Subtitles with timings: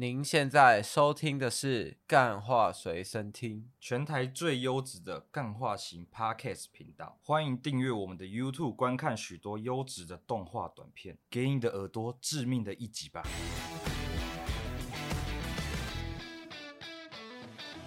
[0.00, 7.18] 您现在收听的是《干话随身听》，全台最优质的干话型 Podcast 频道。
[7.22, 13.22] 欢迎订阅我们的 YouTube，观看许多优质的动画短片，给你的耳朵致命的一击吧！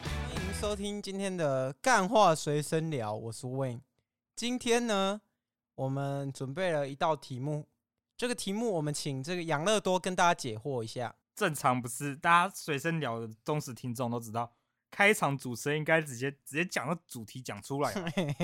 [0.04, 3.82] 欢迎收听今天的《干话随身聊》，我是 Wayne。
[4.36, 5.21] 今天呢，
[5.73, 7.66] 我们准备了一道题目，
[8.16, 11.16] 这个题目我们请这个养乐多跟大家解惑一下。
[11.36, 14.52] 正常不是，大家随身聊的忠实听众都知道，
[14.91, 17.91] 开场主持人应该直接直接讲到主题讲出来，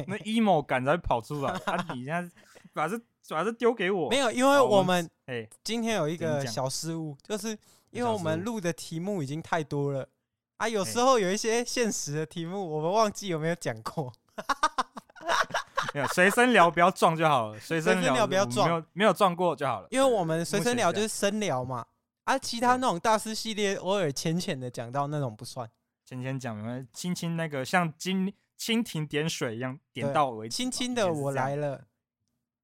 [0.08, 1.52] 那 emo 感才会跑出来。
[1.66, 2.32] 啊，你现在
[2.74, 3.00] 把这
[3.30, 7.58] 把这丢给我，没有，因为我们哎，今天有一个小失误，就是
[7.92, 10.10] 因为我们录的题目已经太多了
[10.58, 14.12] 啊，有时候有一些现实的题目我们忘记有没有讲过。
[15.94, 21.86] 没有，随身聊不要撞就好了，随身聊不要撞，没有没有撞过就好了，因为我们随身聊就是深聊嘛。
[22.30, 25.68] 啊，其他那种大师系列，偶尔浅浅的讲到那种不算，
[26.06, 30.56] 浅浅讲，轻轻那个像蜻蜻蜓点水一样点到为止。
[30.56, 31.88] 轻轻的我来了，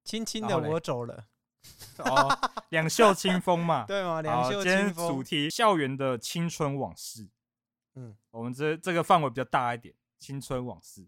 [0.03, 1.25] 轻轻的我走了。
[1.97, 2.29] 哦，
[2.69, 4.21] 两袖清风嘛， 对吗？
[4.21, 4.73] 两袖清风。
[4.77, 7.27] 今天主题校园的青春往事。
[7.95, 11.07] 嗯，我们这这个范围比较大一点，青春往事。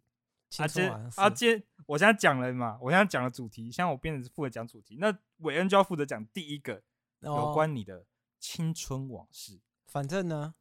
[0.49, 1.21] 青春往事。
[1.21, 6.81] 啊，今我现在讲了嘛，我现在讲了主题，现在我变成是负责讲主题，那韦恩就要负责讲第一个
[7.19, 8.03] 有关你的。
[8.39, 10.53] 青春往事，反正呢，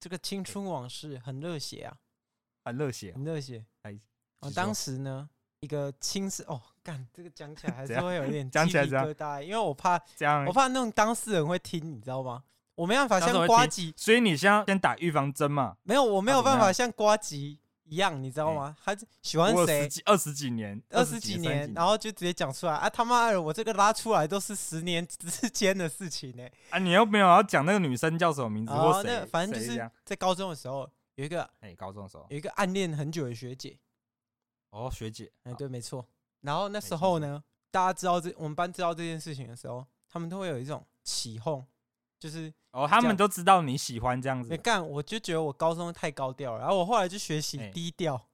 [0.00, 1.96] 这个青春往事很热血啊，
[2.64, 3.64] 很热血，很热血。
[3.82, 3.98] 哎，
[4.40, 5.28] 我当时呢，
[5.60, 12.44] 一个青涩哦，干这个讲起来还是会有一点鸡皮疙瘩，因为我怕这样，我怕那种当事人会听，你知道吗？
[12.74, 15.76] 我没办法像瓜吉，所以你先先打预防针嘛。
[15.82, 17.58] 没有，我没有办法像瓜吉。
[17.88, 18.76] 一样，你知道吗？
[18.84, 19.88] 他喜欢谁？
[20.04, 22.88] 二十几年，二十几年，然后就直接讲出来啊！
[22.88, 26.46] 他妈的，我这个拉出来都是十年之间的事情呢。
[26.70, 28.72] 啊，你又没有要讲那个女生叫什么名字？
[28.72, 33.78] 哦，那反正就是在高中的时候有一个，哎，高中的时候有一个暗恋很久的学姐。
[34.70, 36.06] 哦，学姐，哎，对，没错。
[36.42, 41.66] 然后那时候呢，大家知道这我们班知道这件事情的时候，他们都会有一种起哄。
[42.18, 44.50] 就是哦，他们都知道你喜欢这样子。
[44.50, 48.28] 没干，我就觉得我高中太高调了，然后我后来就学习低调，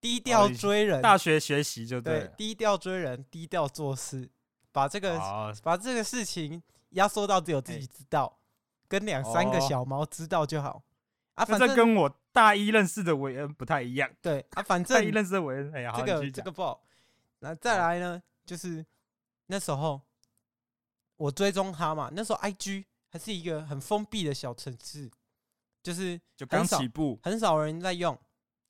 [0.00, 1.02] 低调追人。
[1.02, 4.30] 大学学习就对，低调追人，低调做事，
[4.70, 5.18] 把这个
[5.62, 8.38] 把这个事情压缩到只有自己知道，
[8.86, 10.82] 跟两三个小猫知道就好。
[11.34, 14.08] 啊，反正跟我大一认识的韦恩不太一样。
[14.22, 16.80] 对啊， 反正大一认识的韦恩，哎呀，这个这个不好。
[17.40, 18.86] 那再来呢，就是
[19.46, 20.00] 那时候
[21.16, 22.84] 我追踪他嘛，那时候 IG。
[23.16, 25.10] 还是一个很封闭的小城市，
[25.82, 28.14] 就是就刚起步，很少人在用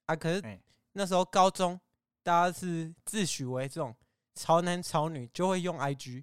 [0.05, 0.15] 啊。
[0.15, 0.61] 可是
[0.93, 1.81] 那时候高中，
[2.23, 3.93] 大家是自诩为这种
[4.37, 6.23] 潮男潮女，就会用 IG，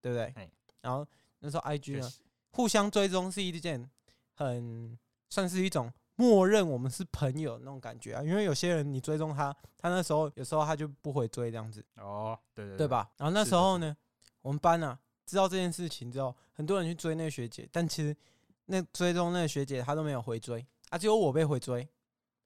[0.00, 0.50] 对不对？
[0.80, 1.06] 然后
[1.40, 2.10] 那时候 IG 呢，
[2.52, 3.86] 互相追踪是一件
[4.32, 4.98] 很
[5.28, 8.22] 算是一种默认我们是朋友那种感觉啊。
[8.22, 11.84] 因为有些人你追踪他，他那时候有时候他就不回追这样子。
[11.96, 13.10] 哦，对对对吧？
[13.18, 13.94] 然后那时候呢，
[14.40, 14.98] 我们班啊。
[15.28, 18.16] 知道这件事情之后，很多人去追那个学姐，但其实
[18.64, 21.86] 那追踪那个学姐她都没有回追啊，只有我被回追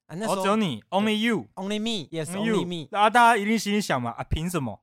[0.07, 0.17] 啊。
[0.17, 2.99] 那时候、哦、只有你，Only you，Only me，Yes，Only me。
[2.99, 4.81] 啊，大家一定心里想嘛，啊，凭什么？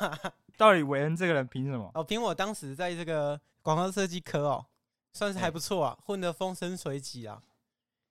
[0.56, 1.90] 到底韦恩这个人凭什么？
[1.94, 4.66] 哦，凭我当时在这个广告设计科哦，
[5.12, 7.42] 算是还不错啊，混得风生水起啊。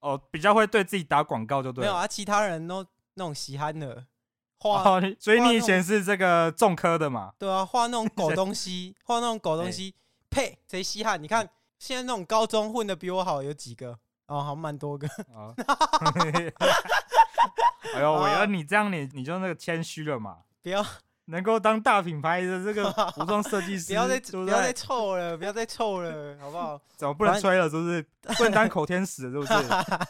[0.02, 1.90] 哦，比较会对自己打广告就对了。
[1.90, 2.86] 没有啊，其他人都
[3.16, 4.06] 那种稀罕的。
[4.62, 7.34] 画，所以你以前是这个重科的嘛？
[7.40, 9.96] 对啊，画那种狗东西， 画那种狗东西，
[10.30, 11.22] 呸，贼稀罕！
[11.22, 11.50] 你看
[11.80, 13.98] 现在那种高中混的比我好有几个？
[14.28, 15.08] 哦，好蛮多个。
[17.96, 20.38] 哎呦，我要，你这样你你就那个谦虚了嘛？
[20.62, 20.86] 不要。
[21.32, 26.80] 能够当大品牌的这个 服装设计师，不要再不要再臭了，不要再臭了，好不好？
[26.98, 27.70] 怎么不能吹了？
[27.70, 28.06] 是不是
[28.38, 29.32] 不能当口天使？
[29.32, 29.54] 是不是？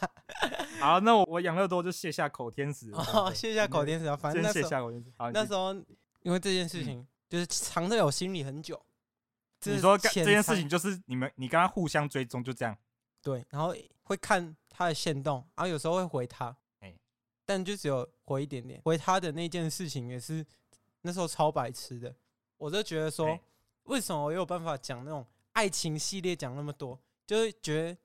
[0.82, 2.92] 好，那我我养乐多就卸下口天使，
[3.34, 4.16] 卸下口天使啊！
[4.16, 4.92] 反正那时候
[5.32, 5.72] 那时候
[6.22, 8.80] 因为这件事情就是藏在我心里很久。
[9.64, 12.76] 你说这件事情就是你们你跟他互相追踪就这样？
[13.22, 13.72] 对，然后
[14.02, 16.56] 会看他的限动，然后有时候会回他，
[17.46, 18.80] 但就只有回一点点。
[18.84, 20.44] 回他的那件事情也是。
[21.02, 22.14] 那时候超白痴的，
[22.56, 23.38] 我就觉得说，
[23.84, 26.98] 为什么我有办法讲那种爱情系列讲那么多？
[27.26, 27.98] 就是觉得，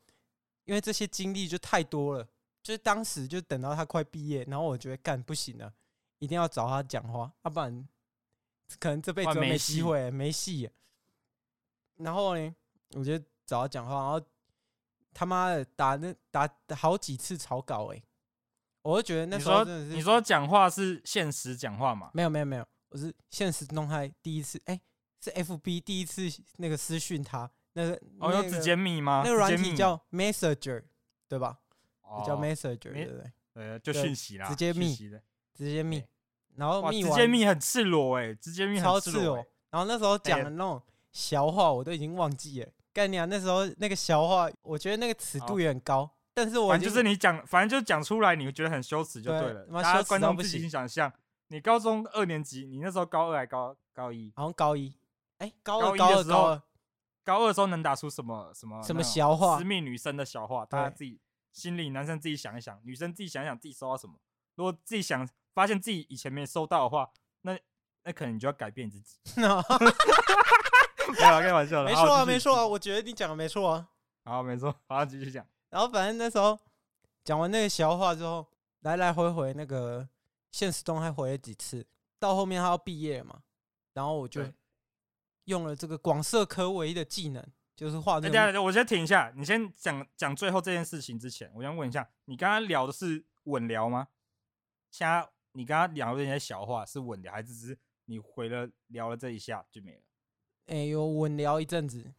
[0.66, 2.28] 因为这些经历就太多了。
[2.64, 5.74] 就是当时就等到他快毕业，然后我觉得干不行了，
[6.20, 7.88] 一定要找他讲话，要不然
[8.78, 10.70] 可能这辈子没机会，没戏。
[11.96, 12.56] 然后呢，
[12.96, 14.22] 我就找他讲话，然后
[15.14, 18.04] 他妈的打那打好几次草稿，哎，
[18.82, 22.12] 我就觉得那时候你说讲话是现实讲话嘛？
[22.14, 22.68] 没有，没有，没有。
[22.89, 24.81] 我是现实动态第一次，哎、欸，
[25.24, 26.24] 是 FB 第一次
[26.57, 29.22] 那个私讯他，那个哦，有直接密吗？
[29.24, 30.84] 那个软体叫 Messenger，
[31.28, 31.60] 对吧？
[32.01, 33.31] 哦、叫 Messenger，对不对？
[33.54, 35.22] 呃，就讯息啦，直接密，直
[35.57, 36.04] 接密。
[36.56, 39.36] 然后密直接密很赤裸哎，直接密很赤裸。
[39.69, 40.81] 然后那时候讲的那种
[41.12, 42.69] 小话，我都已经忘记了。
[42.94, 46.10] 概念啊，那时候那个小话，我觉得那个尺度也很高。
[46.34, 49.66] 但是我反正就是你讲，反正就讲出来，你会觉得很羞耻就对了。
[49.81, 51.12] 大家观众自己想象，
[51.50, 54.32] 你高中二年级，你那时候高二还高高一？
[54.36, 54.94] 好像高一。
[55.38, 56.62] 哎，高二高二的时候，
[57.24, 59.58] 高二的时候能打出什么什么什么小话？
[59.58, 61.20] 私密女生的小话，大家自己
[61.54, 64.20] 心里，男生自己想一想，女生自己想一想，自己收到什么。
[64.56, 67.10] 如果自己想发现自己以前没收到的话，
[67.42, 67.58] 那
[68.04, 69.18] 那可能你就要改变自己。
[69.38, 69.62] 没有
[71.40, 71.86] 开玩笑的。
[71.86, 73.88] 没错啊，没错啊，我觉得你讲的没错啊。
[74.26, 75.46] 好，没错，好，继续讲。
[75.70, 76.60] 然后反正那时候
[77.24, 78.46] 讲完那个笑话之后，
[78.82, 80.08] 来来回回那个
[80.52, 81.86] 现实中还回了几次。
[82.20, 83.44] 到后面他要毕业了嘛，
[83.94, 84.42] 然后我就
[85.46, 87.46] 用了这个广设科唯一的技能，
[87.76, 88.20] 就是画。
[88.20, 94.08] 等下，我先停一下，你先讲讲最后这件事情之前，我想问一下，你刚刚聊的是稳聊吗？
[94.90, 100.02] 现在你刚刚聊的那些小话是稳聊，还是只是你回了聊了这一下就没了？
[100.66, 102.14] 哎、欸，有稳聊一阵子。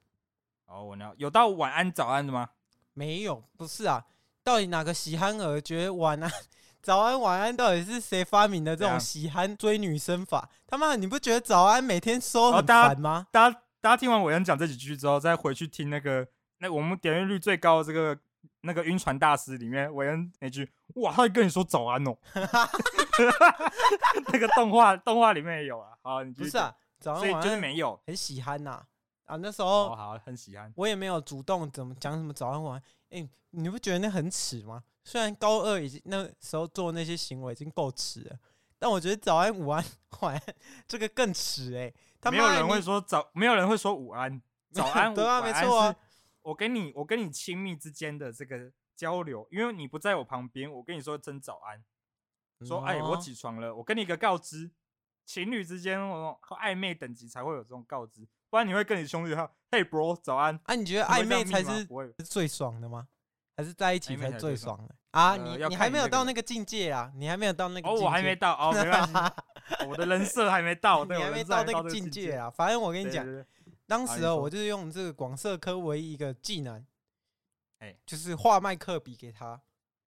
[0.67, 2.51] 哦，稳聊有到晚安早安的吗？
[2.93, 4.07] 没有，不是啊。
[4.45, 6.31] 到底哪个喜憨儿觉得晚安、
[6.88, 10.49] 早安、晚安到底是谁发明的这种喜憨追女生法？
[10.67, 13.26] 他妈，你不觉得早安每天说很烦吗？
[13.31, 16.26] 大家大家听完伟恩讲这几句之后，再回去听那个
[16.61, 18.19] 那我们点阅率最高的这个。
[18.62, 22.17] 那个晕船大师里面，韦恩那句哇，他会跟你说早安哦。
[24.32, 25.91] 那个动画动画里面也有啊。
[26.02, 28.82] 好，你不是啊，早安所以就是没有，很喜憨呐
[29.26, 29.37] 啊。
[29.37, 32.82] 那时候、哦、好很喜憨，我也没有主动怎么讲什么早安晚安。
[33.10, 34.82] 哎、欸，你不觉得那很耻吗？
[35.05, 38.38] 虽然高二已经那时候做那些行为已经够耻了，
[38.78, 39.84] 但我觉得早安午安
[40.20, 40.55] 晚安
[40.87, 41.94] 这个更耻哎、欸。
[42.20, 45.96] 他没有人会说早，没有人会说午安， 早安对啊，没错啊。
[46.43, 51.84] 我跟你，我跟你亲密之间的这个交流，因为你不在我旁边，我跟你说真早安，
[52.66, 54.70] 说哎、欸，我起床了，我跟你一个告知，
[55.25, 60.59] 情侣之间和暧昧等级才会有这种告知，不然你会跟你兄弟说，嘿，bro，早安。
[60.65, 61.87] 啊，你觉得暧昧才是
[62.25, 63.09] 最爽的吗？
[63.56, 65.37] 还是在一起才最爽的啊？
[65.37, 67.11] 你你还没有到那个境界啊？
[67.17, 67.89] 你还没有到那个？
[67.89, 69.15] 哦，我还没到哦，没关系，
[69.89, 72.49] 我的人设还没到，你还没到那个境界啊？
[72.49, 73.27] 反正我跟你讲。
[73.87, 76.85] 当时哦，我就是用这个广社科唯一一个技能，
[77.79, 79.61] 哎，就是画麦克笔给他。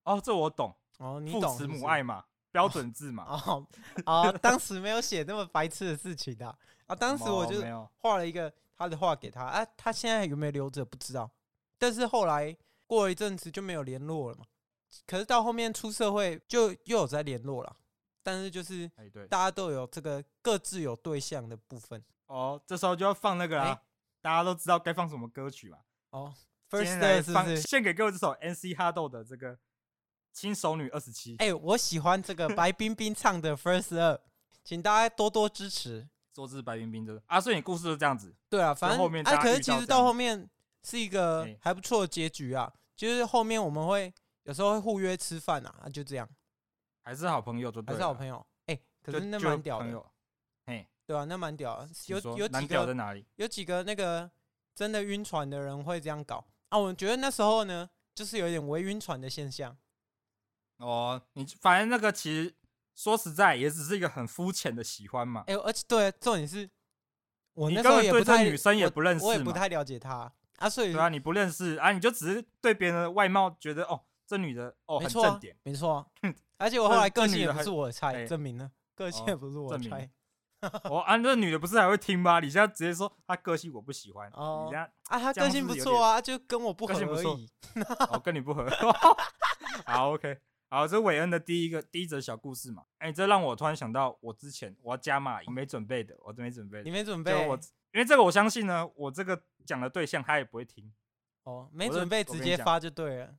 [0.04, 0.76] 哦，这我懂。
[1.00, 1.42] 哦，你懂。
[1.42, 3.26] 父慈母爱嘛，标准字嘛。
[3.28, 3.68] 哦，
[4.06, 6.56] 哦，当时没有写那么白痴的事情的。
[6.92, 7.62] 啊，当时我就
[8.00, 9.44] 画了一个他的画给他。
[9.44, 11.32] 啊，他现在有没有留着不知道。
[11.78, 12.56] 但是后来
[12.86, 14.46] 过了一阵子就没有联络了嘛。
[15.08, 17.78] 可是到后面出社会就又有在联络了。
[18.22, 18.88] 但是就是，
[19.30, 22.04] 大家都有这个各自有对象的部分。
[22.28, 23.82] 哦，这时候就要放那个啦，欸、
[24.22, 25.80] 大家都知道该放什么歌曲嘛。
[26.12, 26.32] 哦
[26.70, 29.56] ，First Day 放献给各位这首 NC 哈豆的这个
[30.34, 31.36] 《轻熟女二十七》。
[31.44, 34.22] 哎，我喜欢这个白冰冰唱的 First 二，
[34.64, 36.08] 请大家多多支持。
[36.34, 38.34] 说是白冰冰的啊，所以你故事就这样子。
[38.50, 40.50] 对啊，反正后面哎，可是其实到后面
[40.84, 42.72] 是一个还不错的结局啊。
[42.96, 44.14] 就是后面我们会
[44.44, 46.30] 有时候会互约吃饭啊，就这样，
[47.02, 48.46] 还是好朋友就对，还是好朋友。
[48.68, 50.06] 哎，可是那蛮屌的。
[51.08, 53.26] 对啊，那蛮屌的，有有几个在哪里？
[53.36, 54.30] 有几个那个
[54.74, 56.78] 真的晕船的人会这样搞啊？
[56.78, 59.76] 我觉得那时候呢，就是有点微晕船的现象。
[60.78, 62.56] 哦，你反正那个其实
[63.02, 65.44] 说实在，也只是一个很肤浅的喜欢嘛。
[65.48, 66.70] 哎，而且对，重点是，
[67.56, 76.06] 我那时候也不太女生也不认识，我也不太了解她啊，所以对啊，你不认识啊，你就只是对别人的外貌觉得哦，这女的哦很正点，没错。
[76.60, 80.08] 而且我后来个性也不是我的菜，证明了个性也不是我的菜。
[80.84, 82.40] 我 啊，这女的不是还会听吗？
[82.40, 84.30] 你现在直接说她个性我不喜欢。
[84.36, 87.50] 哦，你这样啊，她个性不错啊，就跟我不合而已。
[88.12, 88.70] 哦，跟你不合。
[89.88, 90.38] 好，OK，
[90.72, 92.86] 好，这是韦恩的第一个第一则小故事嘛。
[93.00, 96.82] 哎，这让我突然想到，我之前我要加码，我没准备的，我都没准备。
[96.84, 97.46] 你没准备？
[97.46, 97.60] 我
[97.92, 100.92] 因为这个，我相信呢，我这个讲的对象他也不会听。
[101.44, 103.36] 哦，没准备直接发就对了。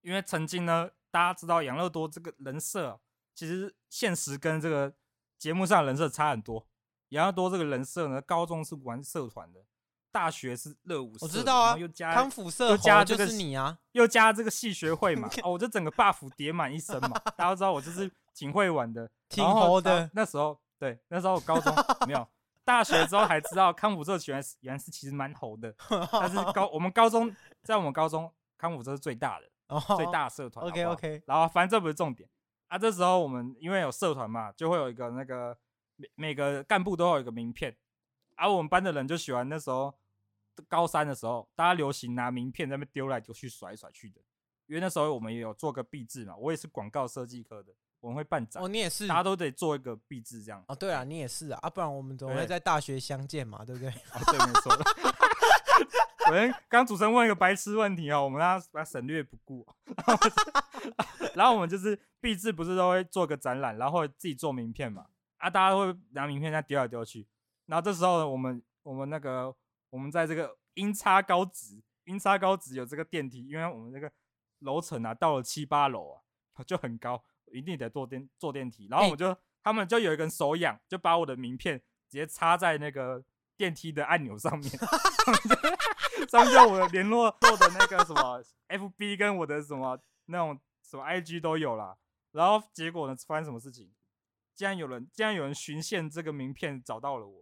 [0.00, 2.98] 因为曾经呢，大家知道养乐多这个人设，
[3.34, 4.94] 其实现实跟这个。
[5.42, 6.68] 节目上人设差很多，
[7.08, 9.64] 养乐多这个人设呢，高中是玩社团的，
[10.12, 20.08] 大学是热舞社，我知道啊，又加康复社，又加这个是你啊，又加这个戏学会嘛， 哦，我就整个 buff 叠满一身嘛， 大家都知道我就是挺会玩的，挺猴的。
[20.12, 21.74] 那时候对，那时候我高中
[22.06, 22.28] 没有，
[22.64, 25.74] 大学之后才知道康复社原来是原来是其实蛮猴的，
[26.12, 30.64] 但是高我们高中在我们高中康复社是最大的，最大社团。
[30.66, 32.28] OK OK，然后反正这不是重点。
[32.68, 35.56] 啊，这时候我们因为有社团嘛，就会有一个那个
[35.96, 37.76] 每每个干部都有一个名片，
[38.36, 39.94] 而、啊、我们班的人就喜欢那时候
[40.68, 44.20] 高三的时候，大家流行拿名片在那边丢来丢去、甩来甩去的。
[44.66, 48.62] 因为那时候我们也有做个毕制嘛，我也是广告设计科的，我们会办展。
[48.62, 50.64] 哦，你也是，大家都得做一个毕制这样。
[50.68, 53.90] 哦，对啊，你也是啊，啊，不然我们怎么会在大学相见嘛，对不对？
[53.90, 54.72] 哦，对，没错。
[56.26, 59.66] 我们刚主持人问一个白痴问题哦，我们让他把省略不顾。
[61.34, 65.06] 然后我们就是毕制，不是都会做个展览，然后自己做名片嘛？
[65.38, 67.26] 啊，大家会拿名片在丢来丢去。
[67.66, 69.54] 然后这时候呢，我们我们那个
[69.92, 74.10] 我们在这个音差高职，阴差高职有这个电梯，因为我们这个
[74.60, 76.22] 楼层啊，到了七八楼啊，
[76.66, 77.22] 就很高，
[77.52, 78.88] 一定得坐电坐电梯。
[78.90, 83.22] 然后我就、欸、他们就有一个人手痒，就把我的名片直接插在那个
[83.54, 84.70] 电梯的按钮上面。
[86.28, 91.94] 上面 我的联络做的那个什么 FB 跟我的什么那种什么 IG 都有啦，
[92.30, 93.92] 然后结果呢，发生什么事情？
[94.54, 97.41] 竟然有人竟然有人循线这个名片找到了我，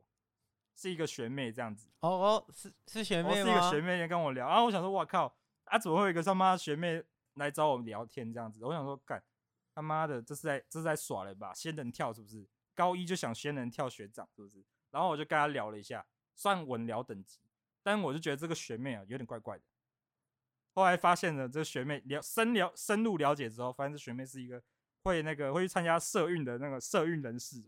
[0.74, 1.88] 是一个学妹这样子。
[2.00, 3.34] 哦哦，是是学妹吗？
[3.34, 5.34] 是一个学妹在跟我聊，然后我想说，哇靠，
[5.64, 7.02] 啊怎么会有一个他妈学妹
[7.34, 8.64] 来找我们聊天这样子？
[8.64, 9.22] 我想说，干
[9.74, 11.52] 他妈的，这是在这是在耍了吧？
[11.54, 12.48] 仙人跳是不是？
[12.74, 14.64] 高一就想仙人跳学长是不是？
[14.90, 17.40] 然后我就跟他聊了一下，算稳聊等级。
[17.82, 19.64] 但我就觉得这个学妹啊有点怪怪的。
[20.72, 24.62] 后来发现了，这个学妹了深了深入了解之后，发现这学妹是一个
[25.02, 27.64] 会那个会去参加社运的那个社运人士。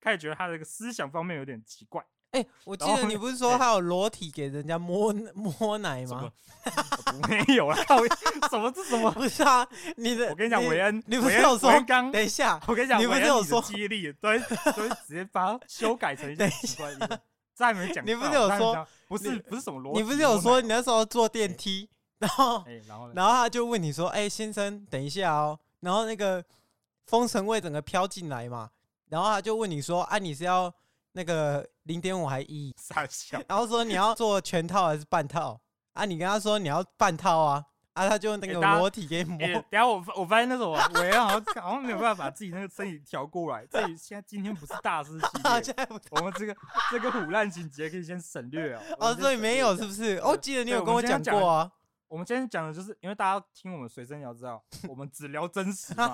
[0.00, 2.04] 开始觉得她这个思想方面有点奇怪。
[2.34, 6.30] 哎、欸，我记得你不是说他有裸体给人家摸 摸奶吗？
[7.28, 7.76] 没有啊，
[8.50, 9.10] 什么这什么？
[9.12, 14.38] 不是啊，你的我跟你讲，韦恩，你不是有说刚等一下，我跟你讲，你不是有说记忆力对，
[14.74, 17.20] 所以直接把它修改成一些奇怪的。
[17.54, 20.02] 再没讲，你不是有说不是不是什么逻辑？
[20.02, 21.88] 你不是有说你那时候坐电梯，
[22.18, 26.44] 然后、欸、然后然后他就问你说：“哎、欸，先生，等一下哦。”然后那个
[27.06, 28.70] 风尘味整个飘进来嘛，
[29.10, 30.72] 然后他就问你说：“啊，你是要
[31.12, 33.40] 那个零点五还一？”傻笑。
[33.48, 35.60] 然后说你要做全套还是半套？
[35.94, 37.64] 啊，你跟他说你要半套啊。
[37.94, 39.38] 啊，他就用那个裸体给摸。
[39.38, 43.64] 欸、等下我我发现那种我也好像好像没有办法把自己那个身体调过来。
[43.70, 45.26] 这里 现在今天不是大师系
[45.72, 46.56] 列，我们这个
[46.90, 48.82] 这个腐烂情节可以先省略哦。
[48.98, 50.20] 哦，所以没有是不是？
[50.24, 51.70] 我记得你有跟我讲过啊。
[52.08, 56.12] 我们今天讲的就是，因为大家听我们随身聊知道，我们只聊真实嘛，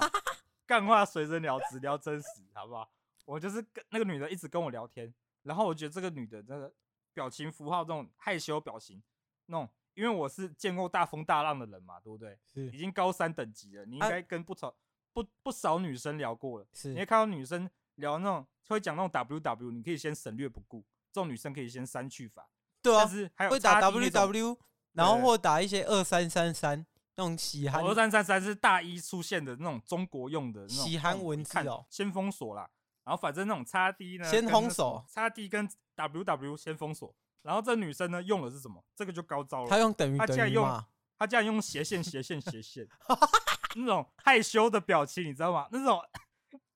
[0.66, 2.86] 干话随身聊只聊真实，好不好？
[3.24, 5.12] 我就是跟那个女的一直跟我聊天，
[5.42, 6.72] 然后我觉得这个女的那个
[7.12, 9.02] 表情符号这种害羞表情，
[9.46, 9.68] 那种。
[9.94, 12.38] 因为我是见过大风大浪的人嘛，对不对？
[12.46, 14.72] 是，已经高三等级了，你应该跟不少
[15.12, 16.66] 不不少女生聊过了。
[16.72, 22.48] 是，你会看到女生聊那种会讲那种 W W，你可以先省略不顾，这种女生可以先删去法。
[22.80, 24.58] 对啊，但是还有会打 W W，
[24.92, 27.84] 然后或打一些二三三三那种喜韩。
[27.84, 32.70] 二三三三是大一出现的那种中国用的那种喜韩文字哦，先封锁啦。
[33.10, 37.12] 然后反正那种叉 D 呢，先封锁，叉 D 跟 W W 先封锁。
[37.42, 38.84] 然后这女生呢用的是什么？
[38.94, 39.68] 这个就高招了。
[39.68, 40.84] 她用等于等于，她竟然用，
[41.18, 42.86] 她竟然用斜线斜线斜线，
[43.74, 45.66] 那种害羞的表情，你知道吗？
[45.72, 46.00] 那种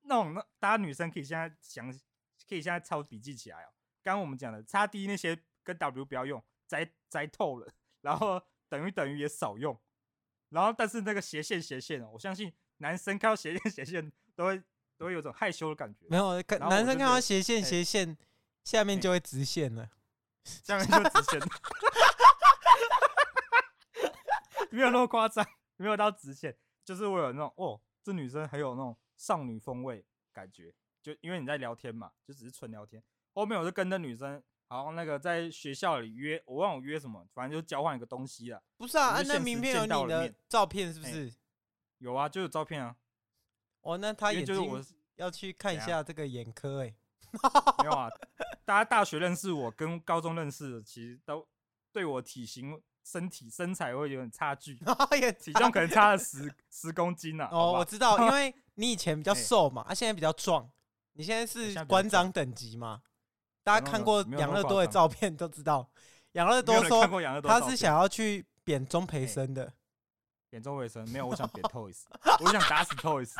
[0.03, 1.89] 那种那大家女生可以现在想，
[2.49, 3.69] 可以现在抄笔记起来哦。
[4.03, 7.69] 刚刚我们讲的叉 D 那些跟 W 不要用，摘摘透了。
[8.01, 9.81] 然后等于等于也少用。
[10.49, 14.61] 然后但是那个斜线斜线哦，我相信男生看到斜线斜线都会
[14.97, 16.07] 都会有种害羞的感觉。
[16.09, 18.17] 没有，男生看到斜线斜线
[18.65, 19.91] 下面就会直线了。
[20.45, 21.41] 下面就直线，
[24.71, 25.47] 没有那么夸张，
[25.77, 33.03] 没有到直线，就是我有那种哦，这女生很有那种少女风味感觉，就因为你在聊天嘛，就只是纯聊天。
[33.33, 38.63] 后面我就跟那女生，好像那个在学校里约，我忘了约什么，反正就交换一个东西了。
[38.77, 41.33] 不是啊，那名片有你的照片是不是？
[41.99, 42.95] 有啊，就有照片啊。
[43.85, 44.83] 哦，那他也就是我
[45.17, 46.95] 要去看一下这个眼科哎。
[47.83, 48.09] 没有啊，
[48.65, 51.45] 大家大学认识我跟高中认识的，其实都
[51.93, 54.79] 对我体型、身体、身材会有点差距，
[55.41, 57.51] 体重可能差了十十公斤呢、啊。
[57.51, 60.71] 哦， 我知道，因为你以前比较瘦嘛，啊，现在比较壮。
[61.15, 63.03] 你现在是馆长等级嘛？
[63.65, 65.91] 大家看过养乐多的照片都知道，
[66.33, 67.05] 养乐多说
[67.43, 69.73] 他是想要去贬钟培生的。
[70.55, 72.05] 扁钟培生没有，我想扁 Toys，
[72.39, 73.33] 我想打死 Toys。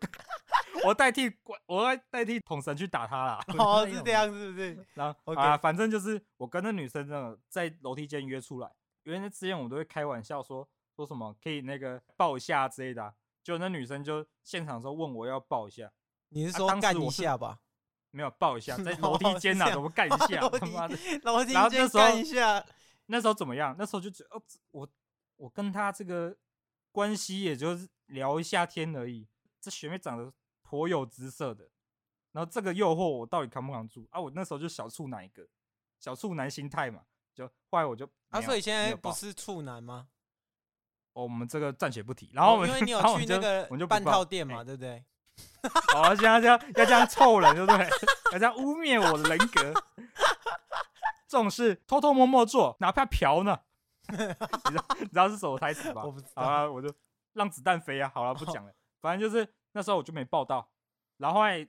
[0.82, 1.30] 我代替
[1.66, 3.38] 我代代替统神去打他啦。
[3.58, 4.86] 哦， 是这样，是不是？
[4.94, 5.40] 然后 Okay.
[5.40, 13.12] 啊，反正就是我跟那女生真的在楼梯间约出来，因为那之前我们都会开玩笑说说什么可以那个抱一下之类的、啊，
[13.42, 15.92] 就那女生就现场说问我要抱一下，
[16.30, 17.58] 你是说干一下吧？
[18.10, 20.48] 没有抱一下， 在楼梯间呐，怎么干一下？
[20.48, 22.64] 他妈的，楼梯间干一下。
[23.10, 23.74] 那时候怎么样？
[23.78, 24.88] 那时候就觉得哦，我
[25.38, 26.36] 我跟他这个
[26.92, 29.26] 关系也就是聊一下天而已。
[29.58, 30.32] 这学妹长得。
[30.70, 31.70] 颇有姿色的，
[32.32, 34.20] 然后这个诱惑我到底扛不扛住啊？
[34.20, 35.48] 我那时候就小处男一个，
[35.98, 37.00] 小处男心态嘛，
[37.32, 40.08] 就后来我就啊，所以现在不是处男吗？
[41.14, 42.30] 哦，我们这个暂且不提。
[42.34, 45.02] 然后我们、哦、因为你有去那个我们就半套店嘛，对不对？
[45.94, 47.88] 好， 现在这样要这样臭人，对不对？
[48.32, 49.72] 要这样污蔑我的人格，
[51.26, 53.58] 这种事偷偷摸摸做，哪怕嫖呢？
[54.08, 56.04] 你知道 你知道是什么台词吧？
[56.04, 56.42] 我不知道。
[56.42, 56.92] 好了，我就
[57.34, 58.10] 让子弹飞啊！
[58.14, 58.72] 好了，不讲了。
[59.00, 60.70] 反正就是那时候我就没报到，
[61.18, 61.68] 然后后来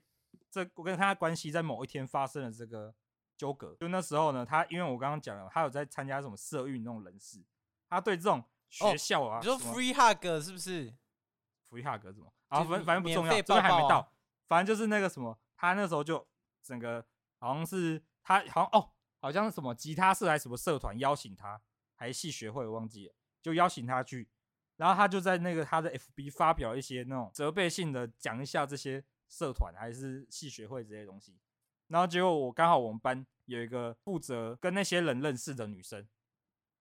[0.49, 2.93] 这我跟他关系在某一天发生了这个
[3.37, 3.75] 纠葛。
[3.75, 7.43] 就那时候呢，他因为我刚刚讲了，他有在参加什么社运那种人士，
[7.87, 10.91] 他对这种学校啊，你说 free hug 是不是
[11.69, 12.33] ？free hug 什么？
[12.47, 14.11] 啊，反反正不重要，这个还没到。
[14.47, 16.27] 反正就是那个什么，他那时候就
[16.63, 17.05] 整个
[17.39, 18.89] 好像是他好像哦，
[19.21, 21.61] 好像是什么吉他社还是什么社团邀请他。
[21.99, 24.29] 还是系学会，我忘记了，就邀请他去，
[24.77, 31.37] 然后他就在那个他的 FB 发表一些那种责备性的讲一下这些社团还是系学会这些东西，
[31.87, 36.07] 然后结果我刚好我们班有一个负责跟那些人认识的女生，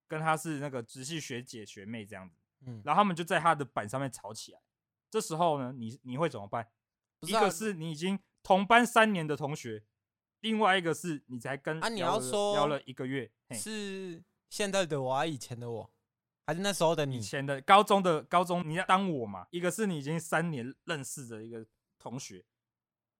[0.06, 4.60] 跟她是那个直系学姐学妹这样子，嗯，然后他们就在他的板上面吵起来，
[5.10, 6.68] 这时候呢，你你会怎么办？
[7.22, 9.82] 一个是你已经同班三年的同学，
[10.42, 14.22] 另外一个是你才跟啊，你要说聊了一个月是。
[14.48, 15.90] 现在的我还是以前的我，
[16.46, 17.16] 还是那时候的你？
[17.16, 19.46] 以前的高中的高中，你要当我嘛？
[19.50, 21.66] 一个是你已经三年认识的一个
[21.98, 22.44] 同学，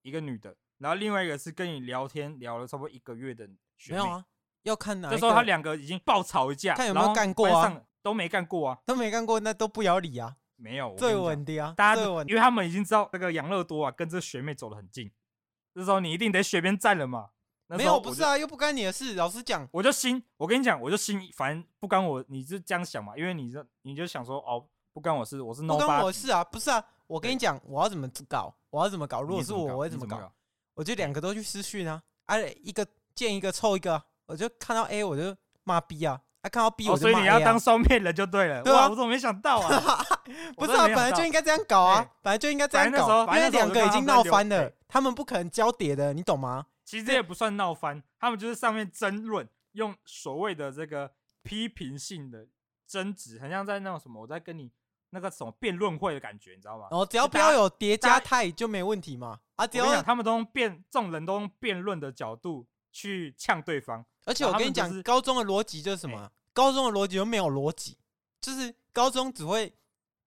[0.03, 3.99] 一个女的，然后另外一个是跟你聊天聊了差不多一个月的学妹。
[3.99, 4.25] 没有啊，
[4.63, 5.11] 要看哪？
[5.11, 7.83] 这时候他两个已经爆吵一架，看有没有干过啊？
[8.03, 10.37] 都没干过啊，都没干过，那都不要理啊。
[10.57, 15.13] 没有，最稳的啊，大家都因为他们已经知道那个养乐多啊，跟这个学妹走得很近，
[15.73, 17.31] 这时候你一定得选边站了嘛。
[17.77, 19.15] 没有，不是啊，又不干你的事。
[19.15, 23.17] 老实讲，我就心，我跟你讲，我就心，反正不干我，你是这样想嘛？
[23.17, 25.79] 因为你这，你就想说，哦，不干我事，我是 nobody。
[25.81, 29.21] 不干我事啊，不是啊，我跟你讲，我要怎么搞，我要怎么搞。
[29.21, 30.33] 如果是我，我会怎么搞？
[30.75, 37.03] 我就两个都去私讯啊，哎、啊，一个见一个凑一个，我就看到 A 我就骂 B 啊，啊，看到 B 我就。
[37.03, 38.63] 所以你要当双面人就对了。
[38.65, 40.07] 对啊，我怎么没想到啊？
[40.57, 46.65] 不是啊，本来就应该这样搞啊，本来就应该这样搞，因为两个已经闹翻了，他们不可能交叠的，你懂吗？
[46.89, 52.49] 其实这也不算闹翻，他们就是上面争论，用所谓的这个批评性的
[52.87, 54.73] 争执，很像在那种什么，我在跟你
[55.11, 56.89] 那个什么辩论会的感觉，你知道吗？
[56.91, 59.39] 哦，只要不要有叠加态就没问题嘛。
[59.57, 64.03] 啊，只要他们都用辩，这种人都用辩论的角度去呛对方。
[64.25, 66.19] 而且我跟你讲，就是、高中的逻辑就是什么？
[66.19, 67.99] 欸、高中的逻辑又没有逻辑，
[68.41, 69.75] 就是高中只会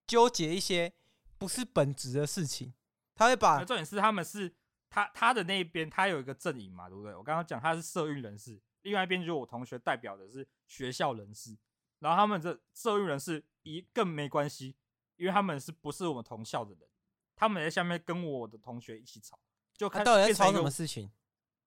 [0.06, 0.92] 纠结一些
[1.38, 2.72] 不是本质的事情，
[3.16, 4.54] 他会把重点是他们是。
[4.92, 7.14] 他他的那一边，他有一个阵营嘛，对不对？
[7.14, 11.56] 我刚刚讲他是社运人士，另外一边就是我同学代表的是学校人士，
[12.00, 14.76] 然后他们这社运人士一更没关系，
[15.16, 16.86] 因为他们是不是我们同校的人？
[17.34, 19.40] 他们在下面跟我的同学一起吵，
[19.74, 21.10] 就看到底在吵什么事情？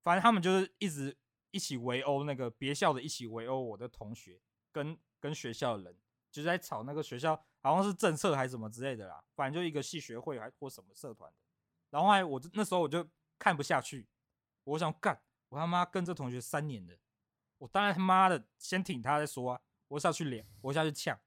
[0.03, 1.17] 反正他们就是一直
[1.49, 4.39] 一起围殴那个别校的，一起围殴我的同学
[4.71, 5.97] 跟跟学校的人，
[6.31, 11.37] 就是在吵那个学校好像是政策还是什么之类的啦，反正就一个系学会还或什么社团的。
[11.89, 13.07] 然后后来我就那时候我就
[13.37, 14.07] 看不下去，
[14.63, 15.19] 我想干，
[15.49, 16.93] 我他妈跟这同学三年了，
[17.57, 21.17] 我当然他妈的先挺他再说啊，我下去脸，我下去呛，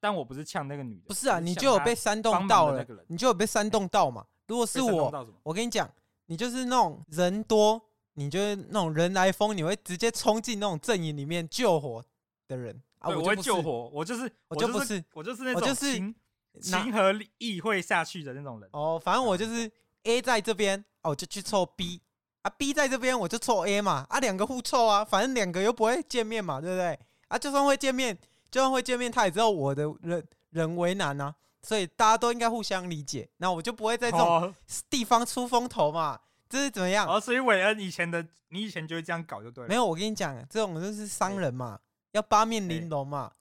[0.00, 4.26] 但我不是呛那个女的，不是啊，你就有被煽动到了，你就有被煽动到嘛。
[4.46, 5.92] 如果是我，我跟你讲，
[6.26, 7.80] 你就是那种人多，
[8.14, 12.04] 你就是那种人来疯，你会直接冲进那种阵营里面救火
[12.46, 13.10] 的人啊。
[13.10, 16.14] 我会救火，我就是我就不是我就是那种情
[16.60, 18.70] 情和意会下去的那种人。
[18.72, 19.70] 哦，反正我就是。
[20.06, 22.00] A 在这边，哦，就去凑 B
[22.42, 24.06] 啊；B 在这边，我就凑 A 嘛。
[24.08, 26.98] 啊，两个互凑啊，反正两个又不会见面嘛，对不对？
[27.28, 28.16] 啊，就算会见面，
[28.50, 33.28] 就算会见面，他也知道我的人人为难啊，所以大家都应该互相理解。
[33.38, 34.54] 那我就不会在这种
[34.88, 36.18] 地方出风头嘛。
[36.48, 37.08] 这是怎么样？
[37.08, 39.68] 哦，所以韦恩以前的你以前就会这样搞就对了。
[39.68, 41.80] 没有，我跟你讲，这种就是商人嘛，
[42.12, 43.32] 要八面玲珑嘛，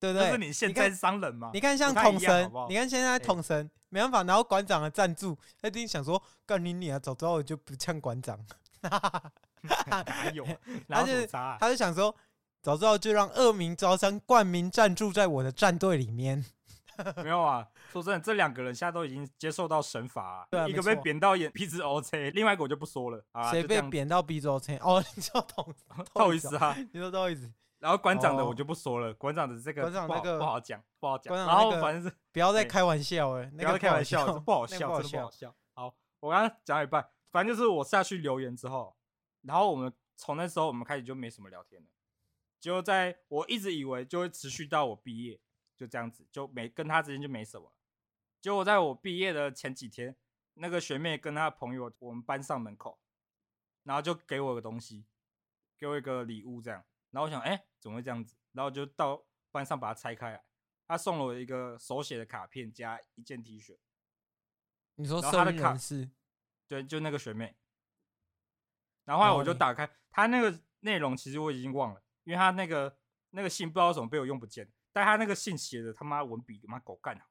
[0.00, 0.26] 对不对？
[0.26, 1.50] 就是你现在是商人嘛？
[1.52, 3.70] 你看像统神，你看现在统神。
[3.92, 8.38] 没办法，然后馆长的赞助，他一定想说干你你啊，早知道我就不呛馆长。
[8.80, 10.46] 哪有？
[10.88, 12.14] 他就他就想说，
[12.62, 16.44] 早知道就让恶名昭彰冠名赞助在我的战队里面。
[17.16, 23.50] 没有啊，说真的，这两个人现在都已经接受到神罚、啊，对啊、一个被贬到眼 鼻子 O C，另外一个我就不说了啊。
[23.50, 24.76] 谁被贬到鼻子 O C？
[24.76, 25.74] 哦，你说同
[26.12, 27.50] 不好意思啊，你说不好意思。
[27.80, 31.34] 然后馆长的我就不说了，馆长的这个馆长那个不好讲，不好讲。
[31.34, 35.56] 然后反正是不要再开玩笑了，不要开玩 笑，不好笑，真的不好笑。
[35.72, 38.96] 好，我刚刚讲一半，反正就是我下去留言之后，
[39.42, 41.88] 然后我们从那时候我们开始就没什么聊天了，
[42.60, 45.40] 就在我一直以为就会持续到我毕业，
[45.74, 47.72] 就这样子，就没跟他之间就没什么。
[48.42, 50.14] 结果在我毕业的前几天，
[50.54, 52.98] 那个学妹跟她的朋友我们班上门口，
[53.84, 55.06] 然后就给我个东西，
[55.78, 56.84] 给我一个礼物这样。
[57.10, 58.36] 然后我想，哎、欸，怎么会这样子？
[58.52, 60.44] 然后就到班上把它拆开来，
[60.86, 63.78] 他送了我一个手写的卡片加一件 T 恤。
[64.96, 66.10] 你说他的卡是？
[66.68, 67.56] 对，就那个学妹。
[69.04, 72.96] 然后后来我就打开他那个内容，其实我已经忘了，因为他那个
[73.30, 77.26] 那个信不知道为什么被我用不见，但他那个信写的他妈文笔他妈狗干好，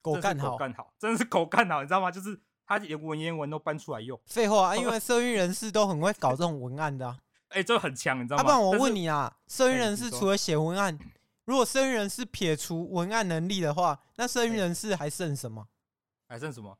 [0.00, 2.10] 狗干好，狗干好，真的是狗干好，你知道吗？
[2.10, 4.20] 就是他连文言文都搬出来用。
[4.26, 7.20] 废话啊， 因为社运人士都很会搞这种文案的、啊。
[7.48, 8.42] 哎、欸，这很强，你知道吗？
[8.42, 10.98] 啊、不然我问你啊，社运人士除了写文案，
[11.44, 15.66] 如果社运人士撇除文案能力的话，那社运人士还剩什么？
[16.28, 16.78] 还剩什么？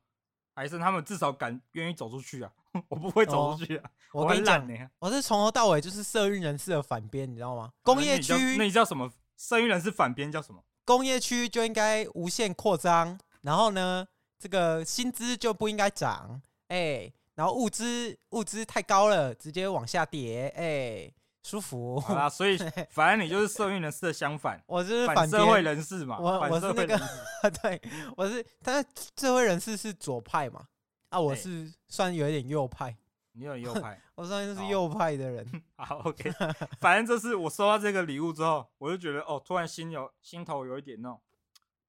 [0.55, 2.53] 还剩他们至少敢愿意走出去啊！
[2.89, 3.91] 我不会走出去啊！
[4.13, 7.73] 哦、我跟你讲，我是从头到尾就是社运人士的反边，你知道吗？
[7.83, 9.11] 工业区、啊，那你叫什么？
[9.37, 10.63] 社运人士反边叫什么？
[10.85, 14.07] 工业区就应该无限扩张，然后呢，
[14.39, 17.15] 这个薪资就不应该涨，哎、欸。
[17.39, 22.01] 然后物资物资太高了，直接往下跌，哎、欸，舒服。
[22.01, 22.59] 好啦，所以
[22.91, 26.19] 反正你就是社运人士的相反，我是反社会人士嘛。
[26.19, 26.99] 我我是那个，
[27.63, 27.81] 对，
[28.17, 30.67] 我是，但是社会人士是左派嘛，
[31.11, 32.97] 啊，我是算有一点右派。
[33.35, 35.63] 你有右派， 我算是右派的人。
[35.77, 36.33] 好，好，OK。
[36.81, 41.21] 反正这是我收到这个礼物之后，我就觉得哦，突然心有心头有一点那种，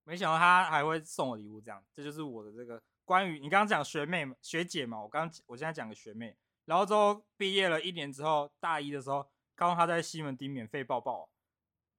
[0.03, 2.79] 没想到他还会送我礼物，这样，这就是我的这个。
[3.10, 9.24] 关于你刚刚讲学妹学姐嘛，我刚我现在讲个学妹，然后之后毕业了一年之后，大一的时候，
[9.56, 11.28] 刚刚她在西门町免费抱抱，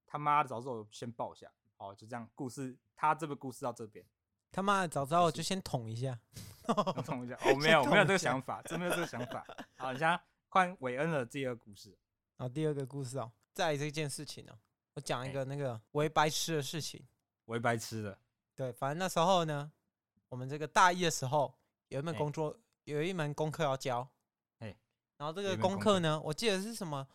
[0.06, 4.06] 他妈的早知道我先抱一下，好，就这样，故事他这个故事到这边，
[4.52, 6.16] 他妈的早知道我就先捅一下，
[7.04, 9.44] 捅一下，我、哦、 没有没有这个想法，真没有这个想法，
[9.78, 10.16] 好，你现在
[10.50, 11.98] 换韦恩的第二个故事，
[12.38, 14.58] 好，第二个故事哦，再来这件事情呢、哦，
[14.94, 17.04] 我讲一个那个为白痴的事情，
[17.46, 18.16] 为白痴的，
[18.54, 19.72] 对，反正那时候呢。
[20.30, 21.52] 我们这个大一的时候
[21.88, 24.08] 有一门工作，有一门功课要交，
[24.58, 27.06] 然后这个功课呢，我记得是什么，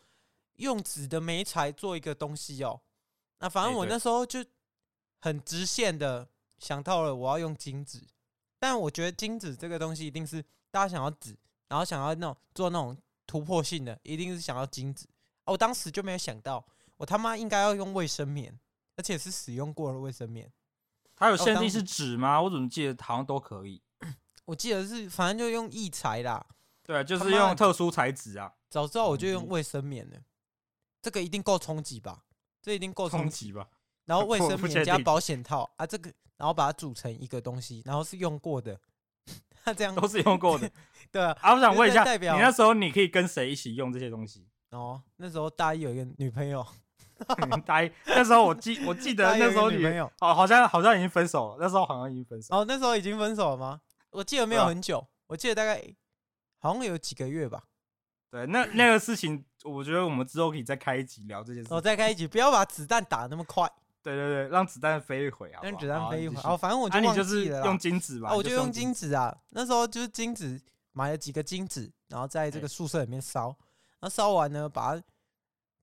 [0.58, 2.80] 用纸的媒材做一个东西哦。
[3.40, 4.46] 那反正我那时候就
[5.22, 6.28] 很直线的
[6.60, 8.00] 想到了我要用金纸，
[8.60, 11.36] 但我觉得金纸这个东西一定是大家想要纸，
[11.68, 15.08] 然后想要那种做那种突破性的，一定是想要金纸。
[15.46, 16.64] 我当时就没有想到，
[16.98, 18.60] 我他妈应该要用卫生棉，
[18.98, 20.52] 而且是使用过的卫生棉。
[21.16, 22.42] 它有限定是纸吗？
[22.42, 23.82] 我怎么记得好像都可以。
[24.46, 26.46] 我记得是，反正就用异材啦。
[26.84, 28.54] 对，就是用特殊材质啊。
[28.70, 30.18] 早知道我就用卫生棉了。
[31.02, 32.24] 这个一定够冲击吧？
[32.62, 33.68] 这一定够冲击吧？
[34.06, 38.80] 然后卫生 棉加保险套啊，这个然后把它组成一个东西，然后是用过的。
[39.66, 40.70] 那这样都是用过的。
[41.12, 41.36] 对啊。
[41.42, 44.48] 啊，我想问一下，代表你那时候你可以跟谁一起用这些东西？
[44.72, 46.66] 哦，那时候大一有一个女朋友。
[47.66, 53.82] 大一那时候我记 我记得那时候女朋友哦好像好像已经分手了，那时候好像已经分手哦，那时候已经分手了吗？
[54.12, 55.82] 我记得没有很久，啊、我记得大概
[56.60, 57.64] 好像有几个月吧。
[58.30, 61.70] 对，那那个事情，我觉得我们之后可以再开一集聊这件事。
[61.72, 63.70] 我、哦、再开一集，不要把子弹打那么快。
[64.04, 66.36] 对对对，让子弹飞一会啊，让子弹飞一会。
[66.44, 69.36] 哦，反正我就忘记了、啊、就是用金子吧、哦，我就用金子啊。
[69.50, 73.56] 那时候就是金子，买了几个金子，然后在这个宿舍里面烧，欸、
[74.00, 75.04] 然后烧完呢，把它。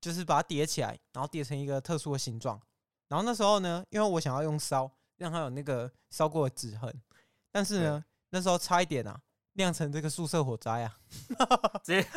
[0.03, 2.59] 就是把它叠起来，然后叠成一个特殊的形状。
[3.07, 6.93] 然后那时候呢，因为我想要用烧，让它有那个烧过的纸痕。
[7.53, 9.17] 但是呢，那时候差一点啊，
[9.53, 10.93] 酿成这个宿舍火灾啊！
[11.81, 12.07] 直接，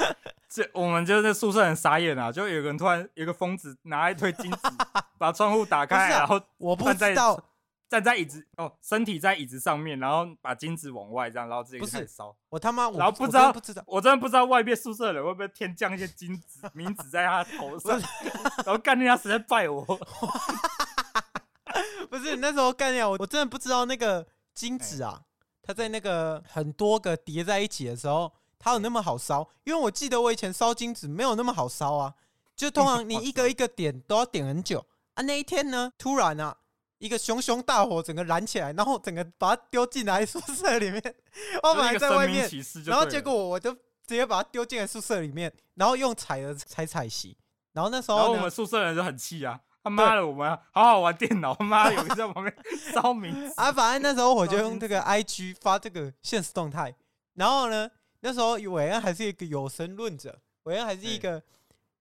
[0.49, 2.33] 这我们就在宿舍很傻眼啊！
[2.33, 4.59] 就有个人突然，有个疯子拿一堆金纸，
[5.17, 7.41] 把窗户打开，啊、然后我不知道。
[7.89, 12.35] 站在椅子哦，身体在椅子上面，然后把金子往外这样，然后自己开始烧。
[12.49, 18.01] 我他妈，然后不知道，不知道，我真的不知道外面宿舍的人会不会天降一些金子、冥纸在他头上，
[18.67, 19.85] 然后干那家实在拜我。
[22.11, 25.23] 不是那时候干掉我，我真的不知道那个金子啊，
[25.63, 29.49] 它在那个很多个叠在一起的时候，它有那么好烧？
[29.65, 32.15] 因为我记得我以前烧金子没有那么好烧啊，
[32.57, 35.23] 就通常你 一个一个点都要点很久啊。
[35.23, 36.57] 那一天呢，突然啊。
[36.99, 41.03] 一个熊熊大火，整个燃起来，然后整个把它丢进来宿舍里面。
[41.63, 42.49] 我本来在外面，
[42.87, 47.37] 然后结果我我就直接把它丢进来宿舍里面，然后用踩的踩踩洗。
[47.73, 49.61] 然后那时候，然后我们宿舍人就很气啊！
[49.85, 52.57] 他妈的，我们好好玩电脑，他妈有人在旁边
[52.93, 53.71] 烧名啊！
[53.71, 56.95] 反正那时候我就用这个 IG 发这个现实动态。
[57.35, 57.89] 然后呢，
[58.21, 61.43] 那时候韦恩还是一个有神论者，韦恩还是一个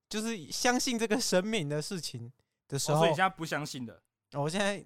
[0.08, 2.32] 就是相信这个神明的事情
[2.70, 4.02] 的时候，所以现在不相信的。
[4.36, 4.84] 我现在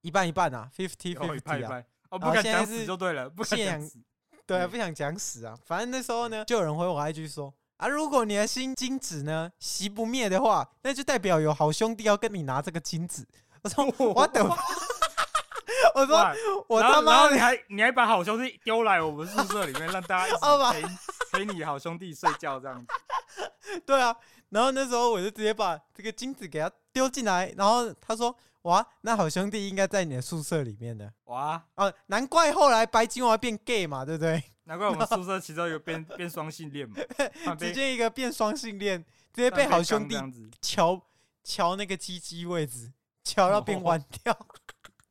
[0.00, 3.98] 一半一半啊，fifty fifty 啊，哦，不敢讲死就对了，不想死，
[4.46, 5.58] 对啊，不想讲死啊。
[5.66, 13.26] 反正那时候呢，就有人回我 IG 说啊，如果你的心金子呢熄不灭的话，那就代表有好兄弟要跟你拿这个金子。
[13.62, 14.48] 我说我等，
[15.94, 16.32] 我说
[16.68, 20.36] 我他妈，你还你还把好兄弟丢来我们宿舍里面，让大家一起
[21.30, 22.86] 陪陪你好兄弟睡觉这样子。
[23.84, 24.16] 对啊，
[24.50, 28.34] 然后那时候我就直接把这个金子给他丢进来，然后他说
[28.68, 34.42] ：“哇，那好兄弟应该在你的宿舍里面的。”哇，啊，难怪后来白金娃变 gay 嘛，对不对？
[34.64, 36.96] 难怪我们宿舍其中有变变双性恋嘛，
[37.58, 39.02] 直接一个变双性恋，
[39.32, 40.16] 直接被好兄弟
[40.60, 41.00] 敲
[41.42, 42.92] 敲那个鸡鸡位置，
[43.24, 44.36] 敲到变弯掉。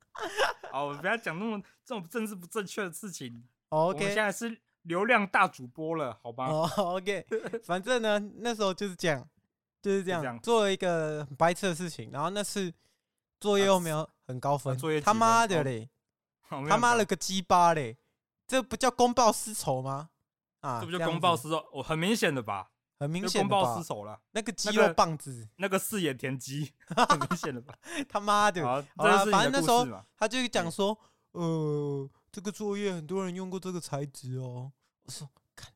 [0.71, 3.43] 好，我不要讲那么这种政治不正确的事情。
[3.69, 4.57] OK，我们现在是。
[4.83, 6.47] 流量大主播了，好吧？
[6.47, 7.25] 哦、 oh,，OK，
[7.65, 9.27] 反正呢，那时候就是这样，
[9.81, 12.09] 就是这样，这样做了一个很白痴的事情。
[12.09, 12.73] 然后那次
[13.39, 15.89] 作业又没有很高分，啊、作业他妈的嘞，
[16.49, 17.97] 哦、他妈了个鸡巴嘞，
[18.47, 20.09] 这不叫公报私仇吗？
[20.61, 22.69] 啊，这不就公报私仇，我很明显的吧，
[22.99, 24.19] 很明显公报私仇了。
[24.31, 26.73] 那个肌肉棒子，那个四眼田鸡，
[27.09, 27.73] 很明显的吧？
[28.09, 29.85] 他妈的，好了，反正那时候
[30.17, 30.97] 他就讲说，
[31.31, 32.09] 呃。
[32.29, 34.71] 这个作业很多人用过这个材质哦。
[35.05, 35.73] 我说，看，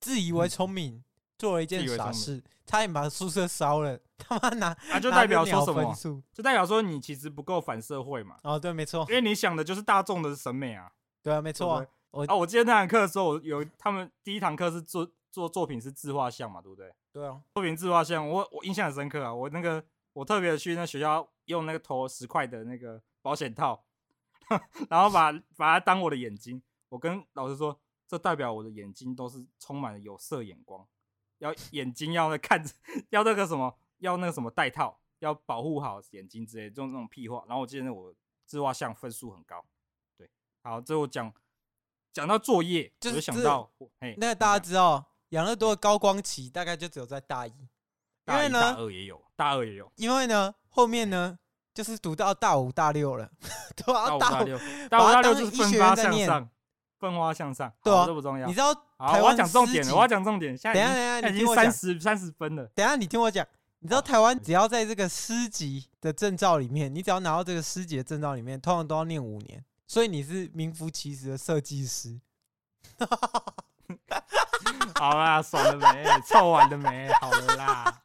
[0.00, 1.04] 自以为聪明，嗯、
[1.40, 3.98] 做了一件傻事，差点把宿舍烧了。
[4.18, 6.22] 他妈拿啊，就代表说什么？
[6.34, 8.36] 就代表说你其实不够反社会嘛。
[8.42, 10.92] 哦，对，没错，因为你想的就是大众的审美啊。
[11.22, 11.86] 对啊，没错、啊。
[12.10, 16.92] 我啊，我记得那堂课的时候，有他们第一堂课是做做作品是自画像嘛，对不对？
[17.10, 19.34] 对啊，作品自画像，我我印象很深刻啊。
[19.34, 23.82] 我那个我特别去那学校用那个投十块的那个保险套。
[24.90, 30.84] 然后把把它当我的眼睛，我跟老师说，这代表我的眼睛都是充满了有色眼光，
[31.40, 32.72] 要眼睛要那看着，
[33.10, 37.44] 要那个什么，要那个什么戴套，要保护好眼睛之类的，这种那种屁话。
[37.46, 38.14] 然后我记得我
[38.46, 39.62] 自画像分数很高，
[40.16, 40.30] 对，
[40.62, 41.30] 好，最后讲
[42.12, 47.50] 讲到作业，就是、我就想到，嘿，那大家知道养乐多的高光期大概就只有在大一，
[48.26, 51.38] 因为呢，大二也有，大二也有，因为呢，后面呢。
[51.72, 53.30] 就是读到大五大六了，
[53.76, 54.58] 对啊，大五大六，
[54.90, 56.50] 大五大六就是奋发向上，
[56.98, 58.48] 奋发向上，对啊，这不重要。
[58.48, 58.74] 你知道
[59.08, 60.56] 台湾讲重点了，我要讲重点。
[60.56, 62.66] 现在等下等下，已经三十三十分了。
[62.74, 63.46] 等下你听我讲，
[63.78, 72.20] 你知道台湾只要在这个师级的证照里面，你只要拿到这个师级的证照里面，通常都要念五年，所以你是名副其实的设计师。
[74.96, 76.04] 好啦，爽了没？
[76.26, 77.10] 凑完了没？
[77.20, 78.02] 好了啦。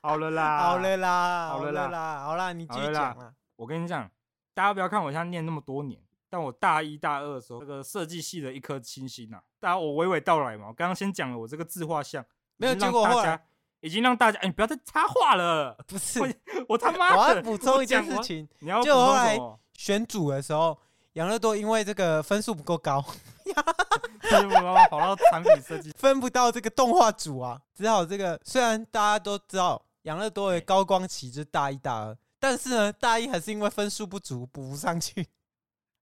[0.00, 3.32] 好了啦，好了啦，好了啦，好啦，你继续讲啊。
[3.56, 4.08] 我跟你讲，
[4.54, 9.40] 大家不要看我现在念那么多年，但我大一大二的时候，这个设计系的一颗星星呐。
[9.58, 12.24] 大家我娓娓道来嘛，我刚刚先讲了我这个自画像，
[12.56, 13.40] 没有结果后来
[13.80, 15.76] 已经让大家，哎，你不要再插话了。
[15.86, 16.20] 不是，
[16.68, 18.48] 我他妈，我要补充一件事情。
[18.60, 19.38] 你要就后来
[19.74, 20.78] 选组的时候，
[21.14, 23.02] 养乐多因为这个分数不够高，
[24.90, 29.82] 跑到产品设计，分不到这个动画组啊，只好这个虽然大家都知道。
[30.02, 35.26] 养乐多的高光期就是大一、大二，但是呢，大一还是因为分数不足补不上去。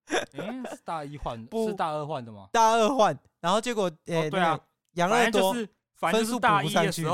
[0.07, 2.49] 是大一换，不是大二换的吗？
[2.53, 4.61] 大二换，然后结果，哎、欸哦，对啊，
[4.93, 5.53] 杨二多
[5.95, 7.05] 分数补不上去。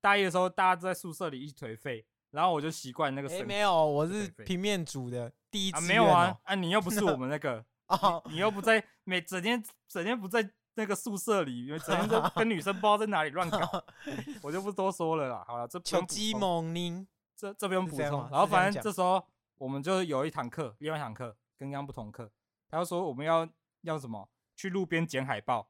[0.00, 3.28] 大一的时候，大家都在宿舍里一起颓废，然后我就习惯那个。
[3.28, 5.80] 哎、欸，没有，我是平面组的第一次、喔。
[5.80, 10.50] 啊，没有啊，啊，你又不是我们那个 啊，你又不在，每整天整天不在。
[10.74, 13.84] 那个宿舍里，因为整天都跟女生不知道在哪里乱搞，
[14.40, 15.44] 我就不多说了啦。
[15.46, 18.26] 好了，这求鸡猛宁，这这边补充。
[18.30, 19.22] 然后反正这时候
[19.58, 22.30] 我们就有一堂课，另外一堂课跟刚刚不同课。
[22.70, 23.48] 他就说我们要
[23.82, 24.28] 要什么？
[24.56, 25.68] 去路边捡海报，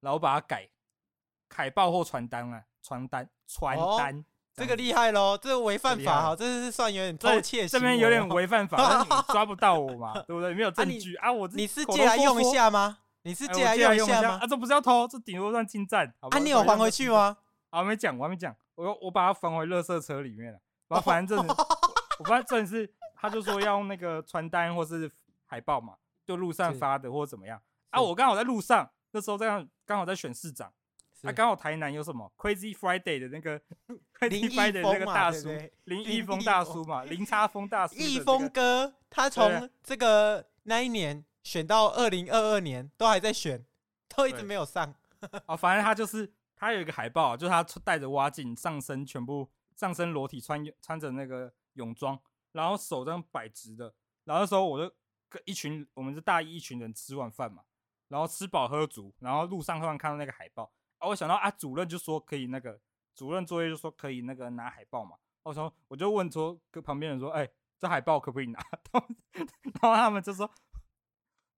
[0.00, 0.68] 然后把它改
[1.54, 7.66] 海报或传单啊，传单传单，这个厉害喽，这个违犯法哈，这是算有点偷窃。
[7.68, 10.52] 这边有点违犯法，但你抓不到我嘛， 对不对？
[10.52, 12.98] 没有证据啊，我你是借来用一下吗？
[13.22, 14.38] 你是借来用一下吗？
[14.42, 16.12] 啊，这不是要偷，这顶多算侵占。
[16.20, 17.36] 啊，你有还回去吗？
[17.70, 18.54] 啊，我没讲，我还没讲。
[18.74, 20.58] 我我把它放回垃圾车里面了。
[20.88, 21.54] 然后反正这，
[22.18, 25.10] 我发现这是，他就说要用那个传单或是
[25.46, 25.94] 海报嘛，
[26.28, 27.60] 就路上发的或者怎么样。
[27.90, 30.72] 啊，我刚好在路上，那时候这样刚好在选市长。
[31.22, 33.58] 啊，刚好台南有什么 Crazy Friday 的那个
[34.16, 35.48] Crazy Friday 的那个大叔
[35.84, 37.96] 林一峰大叔嘛，林差峰大叔。
[37.96, 41.24] 一峰哥，他从这个那一年。
[41.44, 43.64] 选到二零二二年都还在选，
[44.14, 44.94] 都一直没有上。
[45.46, 52.18] 哦，反正他就是他有一个海报，就是他带着蛙镜，上身全部上身裸体穿穿着那个泳装，
[52.52, 53.94] 然后手这样摆直的。
[54.24, 54.94] 然后那时候我就
[55.28, 57.62] 跟一群我们是大一一群人吃完饭嘛，
[58.08, 62.80] 然后吃饱喝足，然后路上突然看到那个海报，啊，我想到啊，主任就说可以那个
[63.14, 65.16] 主任作业就说可以那个拿海报嘛。
[65.42, 68.58] 我说我就问说跟旁边人说，哎、欸，这海报可不可以拿？
[68.92, 70.50] 然后他们就说。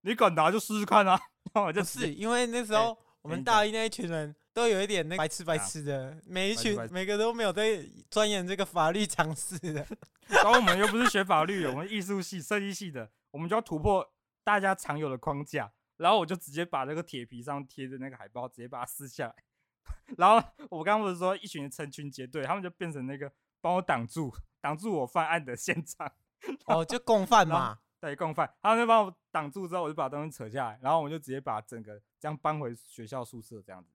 [0.03, 1.21] 你敢拿就试试看啊！
[1.53, 9.87] 然后我就是因为那时候我们大一那一群人都有一点那白痴白痴的，每一群每个都没有在钻研这个法律常识的。
[10.29, 14.13] 然后我们又不是学法律的，我们艺术系、设计系的，我们就要突破
[14.45, 15.73] 大家常有的框架。
[15.97, 19.35] 然后我就直接把那个铁皮上贴的那个海报直接把它撕下来，
[20.17, 20.37] 然后
[20.71, 26.11] 我刚刚不是说一群人成群结队，他们就变成那个帮我挡住挡住我犯案的现场。
[26.65, 27.81] 哦，就共犯嘛。
[28.01, 33.91] 对，共犯，他们就帮我挡住之后，我就把东西扯下来，然后我们就直接把整个这样搬回学校宿舍这样子。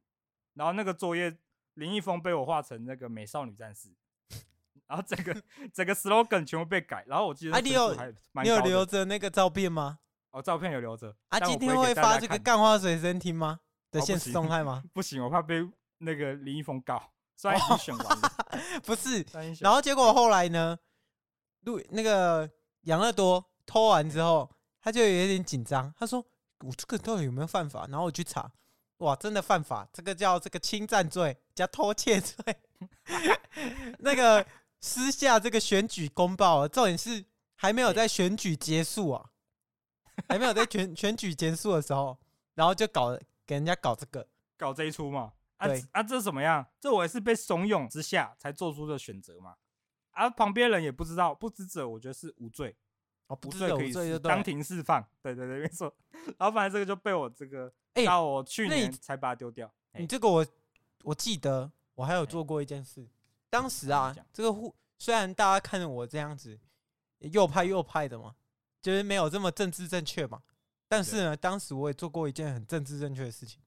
[0.54, 1.36] 然后那个作业
[1.74, 3.90] 林一峰被我画成那个美少女战士，
[4.88, 5.42] 然后整个
[5.74, 7.04] 整个 slogan 全部被改。
[7.08, 7.96] 然后我记得，啊，你有
[8.44, 10.00] 你有留着那个照片吗？
[10.32, 11.16] 哦，照片有留着。
[11.30, 13.60] 啊，今天会发这个干花水声听吗？
[13.92, 14.84] 的现实动态吗？
[14.94, 15.68] 不行，我怕被
[16.00, 17.02] 那个林一峰告。
[17.38, 18.32] 虽然已经选完了，
[18.84, 19.26] 不是。
[19.60, 20.78] 然后结果后来呢？
[21.62, 22.50] 录那个
[22.84, 23.44] 养乐多。
[23.68, 24.48] 偷完之后，
[24.80, 25.92] 他就有点紧张。
[25.98, 26.24] 他说
[26.64, 28.52] ：“我这个到底有没有犯法？”然后我去查，
[28.98, 29.90] 哇，真的犯法！
[29.92, 32.56] 这个叫这个侵占罪加偷窃罪。
[33.98, 34.46] 那个
[34.82, 39.32] 私下这个选举公报啊，重点是还没有在选举结束啊，
[40.30, 42.18] 还没有在选选举结束的时候，
[42.54, 45.34] 然后就搞给人家搞这个，搞这一出嘛。
[45.58, 46.68] 啊对啊，这怎么样？
[46.82, 49.56] 这我也是被怂恿之下才做出的选择嘛。
[50.12, 52.76] 啊，旁边人也不知道，不知者我觉得是无罪。
[53.28, 55.96] 哦，不是可以当庭释放，对对对，没错。
[56.38, 59.74] 然后反正这个就被我这个，哎，到我去年才把它丢掉。
[59.94, 60.46] 你这个我
[61.04, 63.08] 我记得，我还有做过一件事。
[63.56, 66.60] 当时啊，这个互虽然大家看着我这样子
[67.20, 68.36] 右派右派的嘛，
[68.82, 70.42] 就是没有这么政治正确嘛。
[70.88, 73.60] 但是呢，当时我也做过一件很政治正确的事情，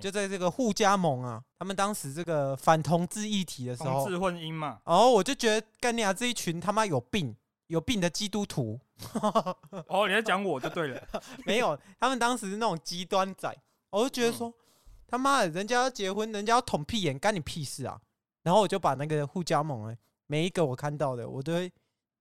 [0.00, 4.80] 就在这个互加盟啊，他们当时这个反同志议题的时候，同志婚姻嘛。
[4.84, 7.34] 哦，我就觉得干你啊，这一群他妈有病。
[7.68, 8.78] 有病的基督徒，
[9.88, 11.02] 哦，你在讲我就对了，
[11.46, 13.50] 没有，他们当时是那种极端仔，
[13.88, 14.54] 我就觉得说，嗯、
[15.08, 17.98] 他妈的，人家要结婚，人家要捅屁眼，干你屁事啊！
[18.44, 21.72] 然后我就把那个护家盟，哎，每一个我看到的，我都会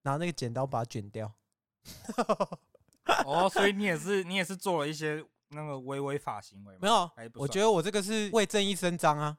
[0.02, 1.32] 拿那个剪刀把它卷掉。
[3.26, 6.80] 哦，所以你也是，你也是做了一些那个违违法行为吗？
[6.82, 9.38] 没有，我觉得我这个是为正义伸张啊。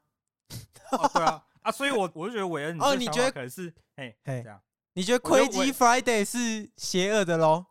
[0.91, 4.61] 哦、对啊，啊，所以我我就觉得韦恩，哦，你觉得可能是，嘿，嘿，这样。
[4.93, 7.65] 你觉得亏鸡 Friday 是邪恶的喽？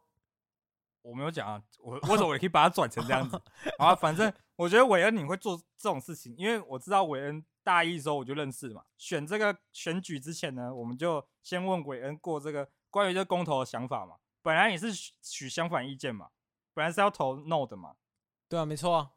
[1.03, 3.41] 我没有讲啊，我为什么我也可以把它转成这样子？
[3.79, 8.85] 啊，反正我觉得韦恩你会做这种事情，因为我知道韦恩大一的时候我就认识嘛。
[8.97, 14.15] 选这个选举之前呢，我们就先问韦恩过这个关于这个公投的想法嘛。
[14.43, 16.29] 本来也是取相反意见嘛，
[16.75, 17.95] 本来是要投 No 的嘛。
[18.47, 19.11] 对啊，没错啊。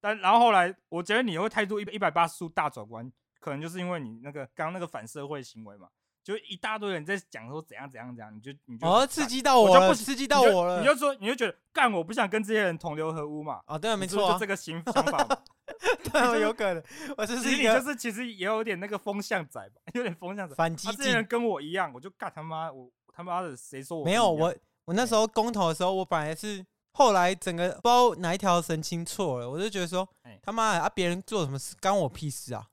[0.00, 5.88] 但然后后来，我觉得你会态度一一百八十度大转弯，可能就是因为你那个刚刚那个反社会行为嘛。
[6.24, 13.60] 就一大堆人在讲说怎样怎样怎样，你就你就哦刺激到我了，我刺激到我了，你就说你就觉得干，我不想跟这些人同流合污嘛。
[13.66, 15.36] 啊，对啊，没错，就这个想想法嘛。
[16.12, 16.82] 对，有可能，
[17.16, 20.54] 我就是你就是其实也有点那个风向仔吧，有点风向仔。
[20.54, 24.54] 反击，这些人跟我一样，我就干他妈，我他妈的谁说我没有我？
[24.84, 30.08] 我那时候公投的时候，我本来是后来整个不知道哪一条神经错了，我就觉得说
[30.42, 32.66] 他妈的啊，别人做什么事干我屁事啊！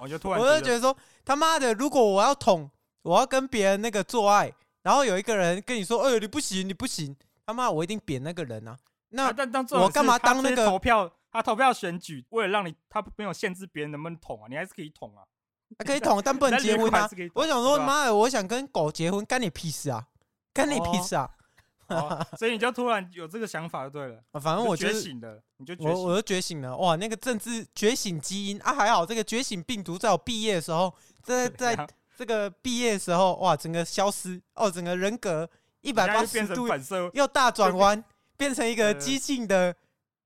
[0.00, 2.70] 我就突然 我就觉得说他妈的，如果我要捅。
[3.04, 4.50] 我要跟别人那个做爱，
[4.82, 8.74] 然后有一个人跟你说：“哎呦，你不行，你不行！”他妈，我一定扁那个人啊！
[9.10, 11.12] 那但当我干嘛当那个投票？
[11.34, 15.24] 他投票选举，为了让你他没有限制别人能不能捅啊，你还是可以捅啊，
[15.84, 17.06] 可以捅，但不能 结婚啊！
[17.34, 20.06] 我想说，妈的，我想跟狗结婚，干你屁事啊！
[20.52, 21.28] 干你屁事啊！
[22.38, 24.22] 所以你就突然有这个想法就对了。
[24.40, 26.96] 反正我觉醒的，你就我我就觉醒了哇！
[26.96, 31.86] 那个政治觉醒基因啊，还好这个觉醒病毒在我毕业的时候，在 在。
[32.16, 36.68] 这个毕业的时候，哇，整个消失哦，整个人格一百八十度
[37.12, 38.04] 又大转弯，
[38.36, 39.74] 变成一个激进的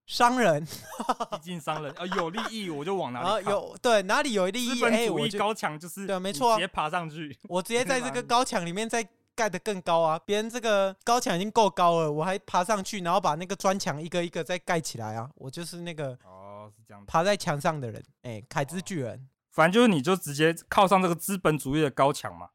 [0.09, 0.67] 商人。
[1.31, 7.39] 毕竟商人啊，有利益我就往哪里有对哪里有利益，哎，我高墙就是对，没错，直接爬上去。
[7.45, 10.19] 我直接在这个 高墙里面再盖得更高啊！
[10.27, 15.31] 别人这个高墙已经够高了，我还爬上去，然后把那个砖墙一个一个再盖起来啊！
[15.37, 19.29] 我就是那个哦，是这样，爬在墙上的人，哎，凯之巨人。
[19.53, 22.49] 反正就是，你就直接靠上这个资本主义的高墙嘛。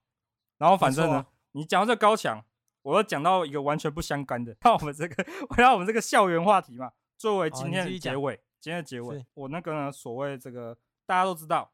[0.57, 2.43] 然后反正呢，你讲到这高墙，
[2.81, 6.91] 我又讲到一个完全不相干的， 看我们这个，回到我们这个校园话题嘛。
[7.23, 11.71] 作为今天的结尾，今天的结尾，我那个呢，所谓这个大家都知道，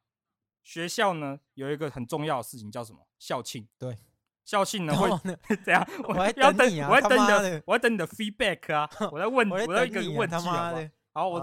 [0.62, 3.08] 学校呢有一个很重要的事情叫什么？
[3.17, 3.67] 校庆。
[3.79, 3.97] 对，
[4.45, 5.10] 校庆呢会
[5.65, 5.83] 怎样？
[6.08, 6.87] 我要等你啊！
[6.87, 8.87] 我还等你的，我还等你的 feedback 啊！
[9.12, 10.71] 我在问，我在一个问题啊。
[11.13, 11.39] 好，我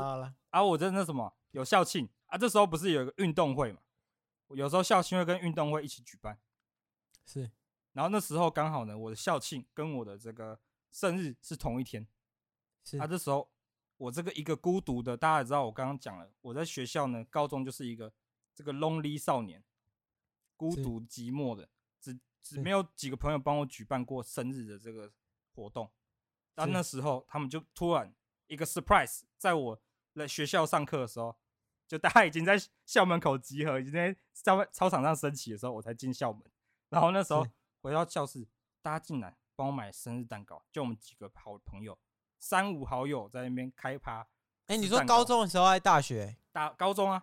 [0.51, 2.09] 啊，我在那什么有校庆。
[2.27, 3.81] 啊，这时候不是有一个运动会嘛？
[4.51, 6.39] 有时候校庆会跟运动会一起举办，
[7.25, 7.51] 是。
[7.95, 10.61] 然后那时候刚好呢，我的校庆跟我的这个
[10.93, 12.07] 生日是同一天，
[12.85, 12.99] 是。
[12.99, 13.51] 啊，这时候
[13.97, 18.13] 我这个一个孤独的，大家也知道，我刚刚讲了，我在学校呢，高中就是一个
[18.55, 19.63] 这个 lonely 少年，
[20.57, 21.69] 孤独寂寞的，
[22.01, 25.13] 只只没有几个朋友帮我举办过生日的这个
[25.55, 25.91] 活动。
[26.55, 28.15] 但那时候他们就突然
[28.47, 29.81] 一个 surprise，在我
[30.15, 31.37] 来学校上课的时候。
[31.89, 36.43] 就大家已经在校门口集合，已经在外操场上升旗的时候，我才进校门。
[36.89, 37.47] 然后那时候
[37.81, 38.45] 回到教室，
[38.83, 41.97] 大家进来帮我买生日蛋糕，就我们几个好朋友，
[42.39, 44.21] 三五好友在那边开趴。
[44.67, 46.37] 哎、欸，你说高中的时候还是大学？
[46.53, 47.23] 大高中啊，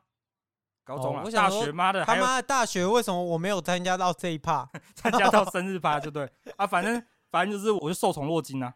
[0.84, 1.24] 高中啊。
[1.26, 4.70] 哦、大学妈的，他妈的大学为什么我没有参加到这一趴？
[4.96, 8.76] 参加到生日趴就对啊，反正反正就是我就受宠若惊啊。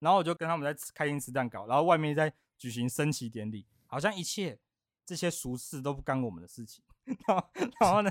[0.00, 4.56] 然后我就跟他们在开心吃蛋糕，然后外面在举行升旗典礼，好像一切
[5.04, 6.84] 这些俗事都不干我们的事情。
[7.26, 7.48] 然后，
[7.80, 8.10] 然后呢，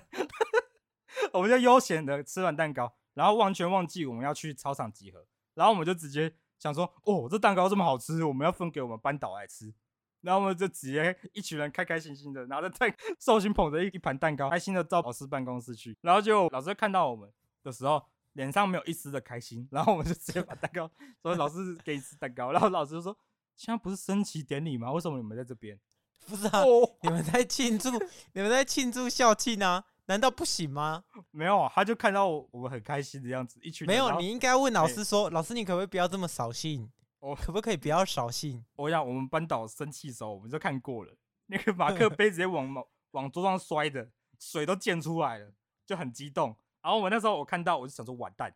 [1.31, 9.73] 我们就悠闲的吃完蛋糕，然后完全忘记我们要去操场集合，然后我们就直接想说：“哦，这蛋糕这么好吃，我们要分给我们班导来吃。”
[10.21, 15.95] 然后我们就直接一群人开开心心的拿着蛋，寿星捧着一一盘蛋糕，开心的到老师办公室去。
[16.01, 17.31] 然后就老师看到我们
[17.63, 18.03] 的时候，
[18.33, 19.67] 脸上没有一丝的开心。
[19.71, 20.89] 然后我们就直接把蛋糕
[21.21, 23.15] 说：“老师给你吃蛋糕。”然后老师就说
[23.55, 24.91] ：“现在不是升旗典礼吗？
[24.91, 25.79] 为什么你们在这边？”
[26.27, 26.63] 不是啊，
[27.03, 27.91] 你们在庆祝，
[28.33, 29.85] 你们在庆祝校庆啊？
[30.07, 31.03] 难道不行吗？
[31.31, 34.19] 没有啊，他就看到我们很开心的样子，一群人没有。
[34.19, 38.63] 你应该问老师说：“老师，你可不可以不要这么扫兴？”我可不可以不要扫兴？
[38.77, 42.73] 我想我们班导生气的时候，我们就看过了， 那个马克杯直接往
[43.11, 45.51] 往桌上摔的，水都溅出来了，
[45.85, 46.55] 就很激动。
[46.81, 48.55] 然后我那时候我看到，我就想说完蛋，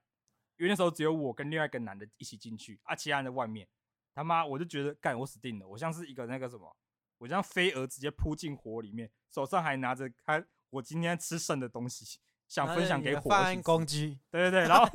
[0.58, 3.68] 因为那时候只有我跟另外一个男的一起进去，啊，其他人在外面。
[4.14, 6.74] 他妈，我就觉得干我死定了，我像是一个那个什么，
[7.18, 10.42] 我像飞蛾直接扑进火里面，手上还拿着他
[10.72, 12.20] 我今天吃剩的东西。
[12.48, 14.86] 想分享给伙伴攻击，对对对，然后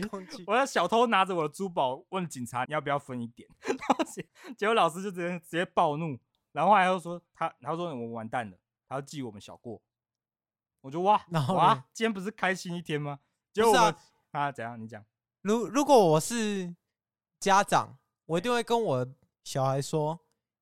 [0.48, 4.26] 我要小偷拿着我的珠宝问警察，你要不要分一点，然后结
[4.56, 6.18] 结果老师就直接直接暴怒，
[6.52, 8.56] 然后后来又说他，然后说我们完蛋了，
[8.88, 9.82] 他要记我们小过，
[10.80, 13.18] 我就哇哇，今天不是开心一天吗？
[13.52, 13.94] 结果我们
[14.30, 14.80] 啊，啊怎样？
[14.80, 15.04] 你讲，
[15.42, 16.74] 如如果我是
[17.38, 20.20] 家长，我一定会跟我小孩说，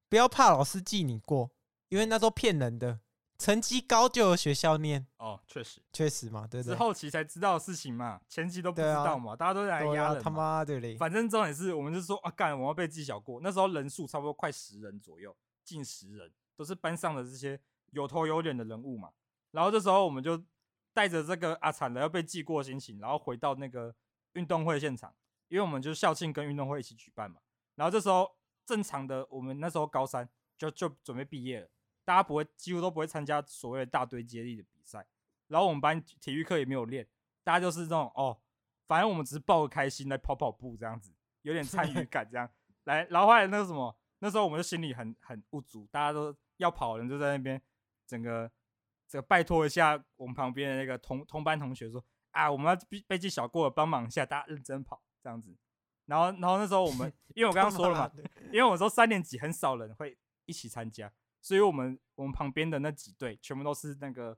[0.08, 1.52] 不要怕老师记你过，
[1.90, 2.98] 因为那都骗人的。
[3.38, 10.96] 成绩高就有学校念哦，确实确实嘛，对对，是后期才知道的事情嘛，前期都不知道嘛，啊、大家都在压人，他妈的嘞！
[10.96, 13.40] 反正重点是我们就说啊，干，我要被记小过。
[13.40, 17.58] 那时候人数差不多快十人左右，近十人，都是班上的这些
[17.90, 19.10] 有头有脸的人物嘛。
[19.52, 20.42] 然后这时候我们就
[20.92, 23.94] 带着这个啊惨了要被记过的心情，然后回到那个
[24.32, 25.14] 运动会现场，
[25.46, 27.40] 因为我们就校庆跟运动会一起举办嘛。
[27.76, 28.28] 然后这时候
[28.66, 30.28] 正常的我们那时候高三
[30.58, 31.68] 就就准备毕业了。
[32.08, 35.06] 大家不会，几乎都不会参加所谓的大堆接力的比赛。
[35.48, 37.06] 然后我们班体育课也没有练，
[37.44, 38.40] 大家就是这种哦，
[38.86, 42.48] 反正我们只是抱个开心来跑跑步这样子，有点参与感这样。
[42.84, 47.60] 来，然后后来那个什么，那时候我们就心里很很不足，大家都要跑的人就在那边，
[48.06, 48.50] 整个
[49.06, 55.54] 这个拜托一下我们旁边的那个同同班同学说啊，我们要被记小过了，帮忙一下，大家认真跑这样子。
[56.06, 58.10] 然后然后那时候我们，因为我刚刚说了嘛，
[58.50, 61.12] 因为我说三年级很少人会一起参加。
[61.40, 64.36] 所以我们我们旁边的那几队全部都是那个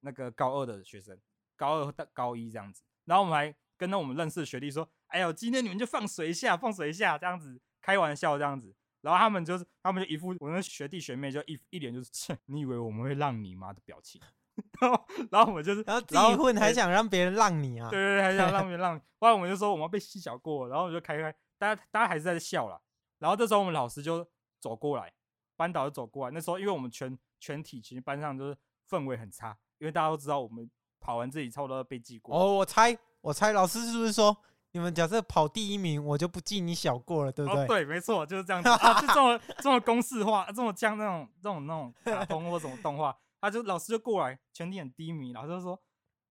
[0.00, 1.18] 那个高二的学生，
[1.56, 2.82] 高二到高一这样子。
[3.04, 14.20] 然后我们还跟那我们认识的学弟说：“哎呦，今天你们就放水一下，放水一下，这样子开玩笑这样子。”然后他们就是他们就一副我那学弟学妹就一一脸就是切，你以为我们会让你吗的表情。
[14.80, 17.90] 然后然后我们就是然后自己混还想让别人让你啊？
[17.90, 19.00] 对对对，还想让别人让你。
[19.20, 22.80] 后来我们就说我们要被记小过，然后我们就开开，大家大家还是在笑啦。
[23.18, 24.26] 然后这时候我们老师就
[24.58, 25.12] 走过来。
[25.56, 28.56] 班导就走过来，那时候因为我们全全体其实班上就是
[28.88, 32.36] 氛围很差，因为大家都知道我们跑完自己差不多要被记过。
[32.36, 34.36] 哦，我猜我猜老师是不是说
[34.72, 37.64] 你们假设跑第一名，我就不记你小过了，对不对？
[37.64, 45.80] 哦、对，没错，就是这样子， 啊、就这么这么公式化，这么像那种这种那种卡通或什么动画，他就老师就过来，全体很低迷，老师就说，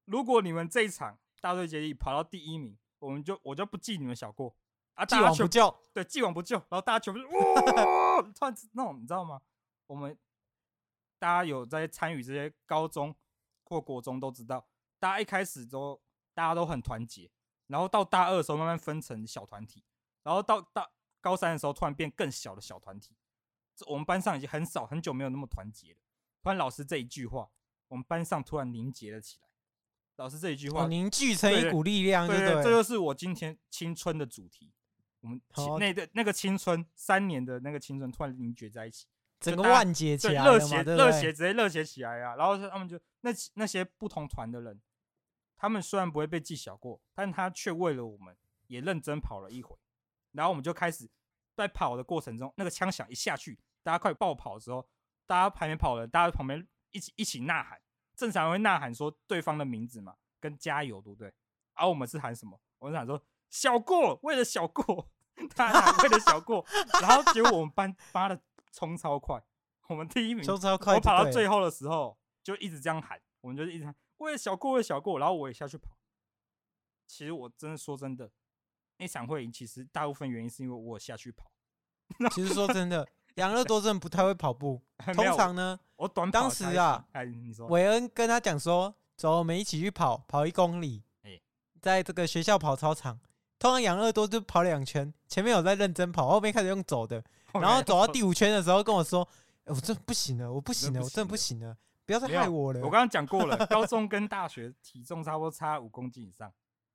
[0.06, 4.56] 如果你们这一场大队接力跑到第一名，我们就我就不记你们小过。
[4.96, 5.06] 啊！
[5.06, 6.56] 既往不咎，对，既往不咎。
[6.56, 9.42] 然后大家全部就哇，突然那种，你知道吗？
[9.88, 10.18] 我们
[11.20, 13.16] 大家有在参与这些高中
[13.64, 14.68] 或国中都知道，
[15.00, 16.02] 大家一开始都
[16.34, 17.30] 大家都很团结，
[17.68, 19.84] 然后到大二的时候慢慢分成小团体，
[20.24, 20.90] 然后到大
[21.22, 23.16] 高三的时候突然变更小的小团体。
[23.76, 26.00] 这我们班上已经很少很久没有那么团结了。
[26.42, 27.50] 突然老师这一句话，
[27.90, 29.50] 我们班上突然凝结了起来。
[30.16, 34.72] 老师这一句话，凝聚成一股力量，对对，这就是我今天青春的主题。
[35.26, 39.08] 我们那个那个青春三年的那个青春突然凝结在一起，
[39.40, 42.36] 整个万劫起来，热血热血直接热血起来啊！
[42.36, 44.80] 然后他们就那那些不同团的人，
[45.58, 48.36] 他们虽然不会被记小过，但他却为了我们
[48.68, 49.76] 也认真跑了一回。
[50.32, 51.10] 然后我们就开始
[51.56, 54.88] 在跑的过程中，那个枪响一下去，大家快爆跑的时候，
[55.26, 57.80] 大家还没跑了，大家旁边一起一起呐喊，
[58.16, 61.34] 正常会呐喊说对方的名字嘛，跟加油，对不对？
[61.74, 62.60] 而、啊、我们是喊什么？
[62.80, 65.10] 我们是喊说小过，为了小过。
[65.56, 66.66] 他为了小过，
[67.02, 68.40] 然后结果我们班发的
[68.72, 69.42] 冲超快，
[69.88, 75.98] 我们第一名，冲超快，我跑到最后的时候就一直这样喊，我们就一直喊，为了小过，为了小过，然后我也下去跑。
[77.08, 78.32] 其实我真的说真的，
[78.98, 81.52] 那场会赢，其实大部分原因是因为我下去跑。
[82.32, 84.82] 其实说真的， 养乐多真的不太会跑步。
[85.14, 91.04] 通常呢，我短当时啊，哎，你说，韦恩跟他讲说，走，我们一起去跑，跑一公里。
[91.24, 91.40] 哎，
[91.82, 93.20] 在这个学校跑操场，
[93.58, 99.28] 通常养乐多就跑两圈，前面有在认真跑，后面开始用走的，然后走到第五圈的时候跟我说，
[99.66, 101.76] 欸、 我真不行了，我不行了，我真的不行了，
[102.06, 102.80] 不要再害我了。
[102.82, 106.52] 我刚刚讲过了， 高中跟大学体重差不多差五公斤以上，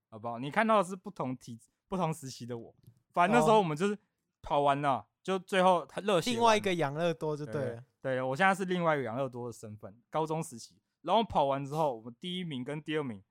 [0.09, 0.39] 好不好？
[0.39, 1.59] 你看到的是不同体
[1.89, 2.75] 不同时期的我，
[3.13, 3.99] 反正那时候我们就是。
[4.43, 6.31] 跑完了，就最后他热血。
[6.31, 7.61] 另外一个养乐多就对了。
[7.63, 10.75] 对，对，对，我现在是另外一个养乐多的身份，高中时期。
[11.03, 13.23] 然后跑完之后，我们第一名跟第二名，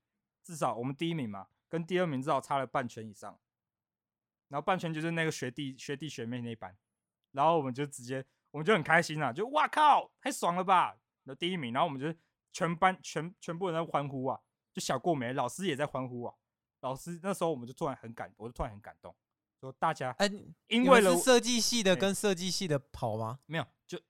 [0.44, 3.40] 至少我们第一名嘛，跟第二名至少差了半圈以上。
[4.50, 6.76] 然后半圈就是那个学弟学弟学妹那一班，
[7.34, 10.98] 然后我们就直接，我们就很开心啊，就哇靠，太爽了吧！
[11.24, 12.20] 那第一名，然后我们就
[12.52, 14.42] 全班全全部人在欢呼啊，
[14.74, 16.34] 就小过没，老师也在欢呼啊。
[16.80, 19.16] 老师那时候我们就突然很感，我就突然很感动。
[19.60, 20.28] 说大家，哎，
[20.68, 23.42] 因为了设计系的跟设计系的跑吗？
[23.46, 24.02] 没有，就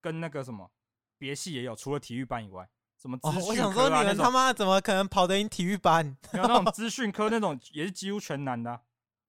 [0.00, 0.70] 跟那个什么
[1.16, 2.70] 别系也有，除了体育班以外，
[3.00, 6.16] 什么资讯、啊哦、我想说你们他妈怎么可能跑得赢体育班？
[6.32, 8.80] 然后那种资讯科那种也是几乎全男的、啊，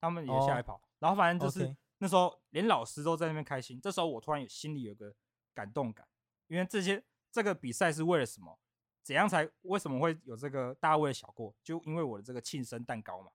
[0.02, 0.76] 他们也下来跑。
[0.76, 3.80] 哦、然后反正就是那时候连老师都在那边开心。
[3.80, 5.14] 这时候我突然有心里有个
[5.54, 6.08] 感动感，
[6.48, 8.60] 因为这些这个比赛是为了什么？
[9.02, 11.56] 怎样才为什么会有这个大家为了小过？
[11.64, 13.30] 就因为我的这个庆生蛋糕嘛。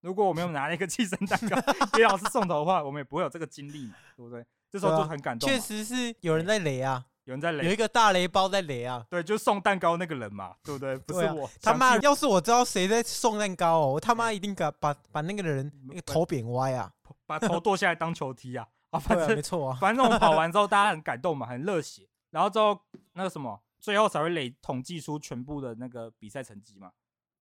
[0.00, 1.56] 如果我没有拿那个庆生蛋糕
[1.96, 4.44] 给老师送头的话，我们也不会有这个经历嘛，对不对？
[4.70, 5.48] 这时候就很感动。
[5.48, 9.04] 确实是有人在雷啊，有人在雷，有一个大雷包在雷啊。
[9.08, 10.96] 对，就送蛋糕那个人嘛，对不对？
[10.98, 11.48] 不是我。
[11.60, 16.92] 他妈，要是我知道谁在送蛋糕哦，我他妈一定把把把那个人那个头扁歪啊，
[17.26, 18.68] 把头剁下来当球踢啊！
[18.90, 19.76] 啊，反正没错啊。
[19.80, 22.08] 反正我们跑完之后，大家很感动嘛，很热血。
[22.30, 22.78] 然后之后
[23.12, 26.92] 那个什么，最后才会累统计出全部的那个比赛成绩嘛。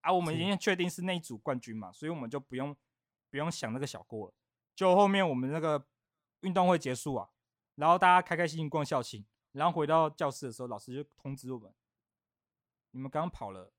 [0.01, 2.75] 啊，我们已经确定是那一组冠军嘛，所以我们就不用。
[3.29, 4.33] 不用想那个小过了，
[4.75, 5.83] 就后面我们那个
[6.41, 7.27] 运动会结束啊，
[7.73, 11.71] 然后大家开开心心逛校庆，然后回到教室的时候，老师就通知我们，
[12.91, 13.71] 你们刚刚跑了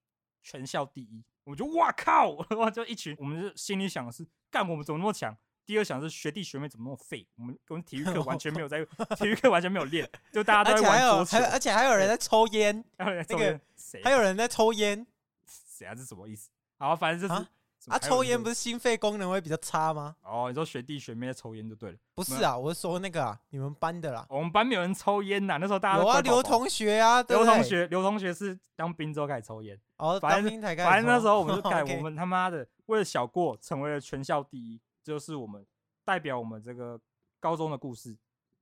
[0.42, 5.36] 全校第一，我就哇靠， 我就一群，我们就心里想的是，干我们怎么那么强？
[5.66, 7.26] 第二想的是学弟学妹怎么那么废？
[7.36, 8.84] 我们我们体育课完全没有在，
[9.16, 14.02] 体育课完全没有练，就大家都在玩桌球，而且还有人在抽烟，那个谁？
[14.02, 15.06] 还有人在抽烟，
[15.46, 15.94] 谁啊？
[15.94, 16.50] 这什么意思？
[16.78, 17.46] 好，反正就是。
[17.88, 20.16] 啊，抽烟不是心肺功能会比较差吗？
[20.22, 21.98] 哦，你说学弟学妹在抽烟就对了。
[22.14, 24.26] 不是啊，我是说那个啊，你们班的啦。
[24.30, 29.78] 我们班没有人抽烟呐，那时候大家都有啊，刘同学啊，刘同学，刘同学是当兵之后开始抽烟。
[29.96, 30.88] 哦，当兵才开始。
[30.88, 35.66] 反正那时候我们就改，我们他妈的为了小过成为了全校第一，就是我们
[36.04, 37.00] 代表我们这个
[37.38, 38.16] 高中的故事，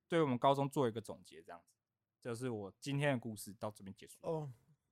[0.07, 1.65] 对我们高中做一个总结，这样子，
[2.21, 4.17] 就是我今天的故事到这边结束。
[4.21, 4.49] 哦，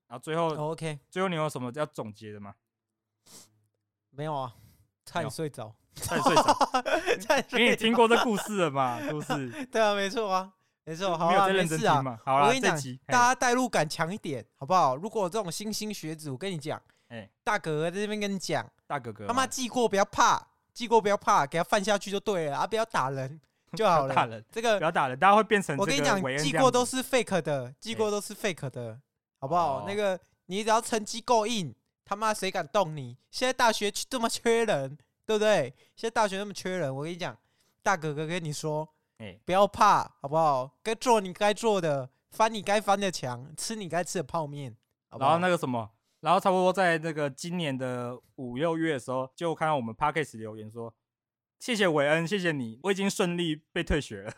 [0.08, 2.56] 然后最后，OK，最后你有什么要总结的吗？
[4.12, 4.54] 没有啊。
[5.06, 6.58] 差点睡着，差点睡着。
[7.58, 9.02] 你也听过这故事了嘛？
[9.02, 9.50] 是不是？
[9.68, 10.50] 对啊，没错啊，
[10.86, 11.18] 没错。
[11.18, 12.02] 好啊，没事啊。
[12.24, 14.96] 好我跟你讲，大家代入感强一点，好不好？
[14.96, 20.42] 如果这种新兴学子，我跟你讲，哎，大哥哥在这边跟你讲，大哥哥，他妈记过不要怕，
[20.72, 22.68] 记过不要怕，给他犯下去就对了啊！
[22.68, 23.42] 不要打人
[23.76, 24.16] 就好了。
[24.16, 25.76] 打人，这个不要打人，大家会变成。
[25.78, 28.98] 我跟你讲，记过都是 fake 的，记过都是 fake 的，
[29.40, 29.86] 好不好？
[29.88, 31.74] 那个你只要成绩够硬，
[32.06, 33.18] 他妈谁敢动你？
[33.30, 34.98] 现在大学这么缺人。
[35.24, 35.74] 对不对？
[35.96, 37.38] 现在大学那么缺人，我跟你讲，
[37.82, 38.86] 大哥哥跟你说，
[39.20, 40.70] 哎，不要怕，好不好？
[40.84, 44.76] 该做你该做的，翻你该翻的墙，吃你该吃的泡面。
[45.18, 45.90] 然后那个什么，
[46.20, 50.94] 然后差不多在那个今年的五六月的时候，就看到我们 p a c k a g e 留言说，
[51.62, 54.34] 谢谢韦恩，谢谢你，我已经顺利被退学了，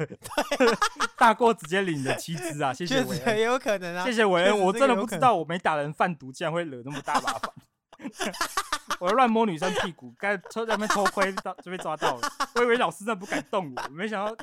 [1.17, 7.49] 大过直接领你的七支啊，谢谢韦恩，也有可能啊，谢谢韦恩，我真的不知道我没打人贩毒，竟然会惹那么大麻烦。
[8.99, 12.29] 我乱摸女生屁股，在那边偷窥到就被抓到了。
[12.55, 14.35] 我以为老师真的不敢动我，没想到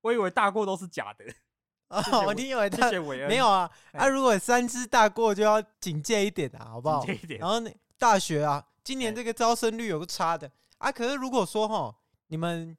[0.00, 1.24] 我以为大过都是假的。
[1.90, 2.90] 哦，我你以为他
[3.28, 3.70] 没有啊？
[3.92, 7.04] 啊，如果三支大过就要警戒一点啊，好不好？
[7.04, 7.38] 警戒一点。
[7.38, 10.90] 然后那大学啊，今年这个招生率有个差的啊。
[10.90, 11.94] 可是如果说哈，
[12.28, 12.76] 你们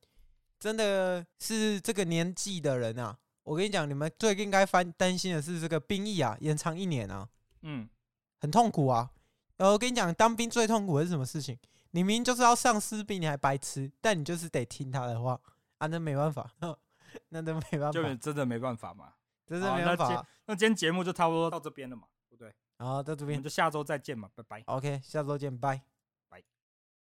[0.60, 7.30] 真的是这个年纪的人啊，我跟你讲，你们最应该翻担心的是这个兵役啊，延长一年啊，
[7.62, 7.88] 嗯，
[8.40, 9.12] 很痛苦啊。
[9.58, 11.58] 呃，我跟你讲，当兵最痛苦的是什么事情？
[11.92, 15.40] 你明明就是要上士兵，你还白痴，但你就是得听他的话
[15.78, 16.52] 啊，那没办法，
[17.30, 19.14] 那都没办法，就真的没办法嘛，
[19.48, 20.28] 真的没办法。
[20.46, 22.54] 那今天节目就差不多到这边了嘛，对不对？
[22.78, 24.64] 好，到这边，我们就下周再见嘛，拜拜。
[24.68, 25.82] OK，下周见，拜。